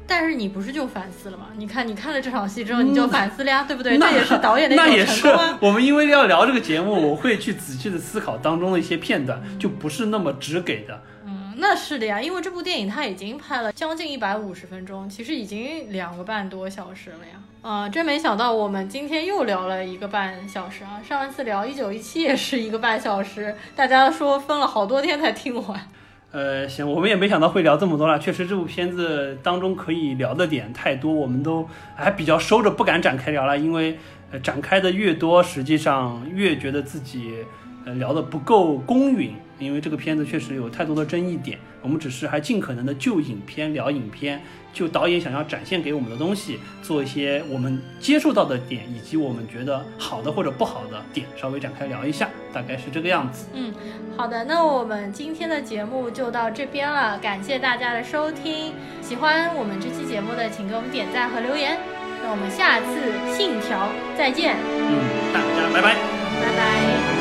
[0.10, 1.46] 但是你不是就反思了吗？
[1.56, 3.98] 你看，你看了这场戏之后，你就反思了呀，对不对？
[3.98, 5.58] 那也是导演的一种成功啊。
[5.62, 11.00] 我们因为要聊这个节目，我会去仔细的思考当中的一些片段，就不是那么直给的。
[11.26, 17.40] 嗯，那是的呀，因为这部电影它已经拍了将近一百五十分钟，其实已经两个半多小时了呀。
[17.62, 21.02] 啊，真没想到我们今天又聊了一个半小时啊！
[21.08, 25.88] 上一次聊一九一七也是一个半小时，大家说分了好多天才听完。
[26.32, 28.20] 呃，行，我们也没想到会聊这么多了。
[28.20, 33.58] 确实，这部片子当中可以聊的点太多，我们都还比较收着，不敢展开聊了。
[33.58, 33.98] 因为，
[34.32, 37.34] 呃，展开的越多，实际上越觉得自己，
[37.84, 39.34] 呃，聊的不够公允。
[39.58, 44.40] 因为这个片子确实有太多的争议点，我们只是还尽可能的就影片聊影片。
[44.74, 53.48] 就导演想要展现给我们的东西，做一些我们接触到的点，以及我们觉得好的或者不好的点，稍微展开聊一下，大概是这个样子。
[53.54, 53.74] 嗯，
[54.16, 58.74] 好的，那我们今天的节目就到这边了，感谢大家的收听。
[59.02, 61.78] 喜欢我们这期节目的，请给我们点赞和留言。
[62.22, 64.56] 那我们下次信条再见。
[64.58, 67.19] 嗯，大家拜拜。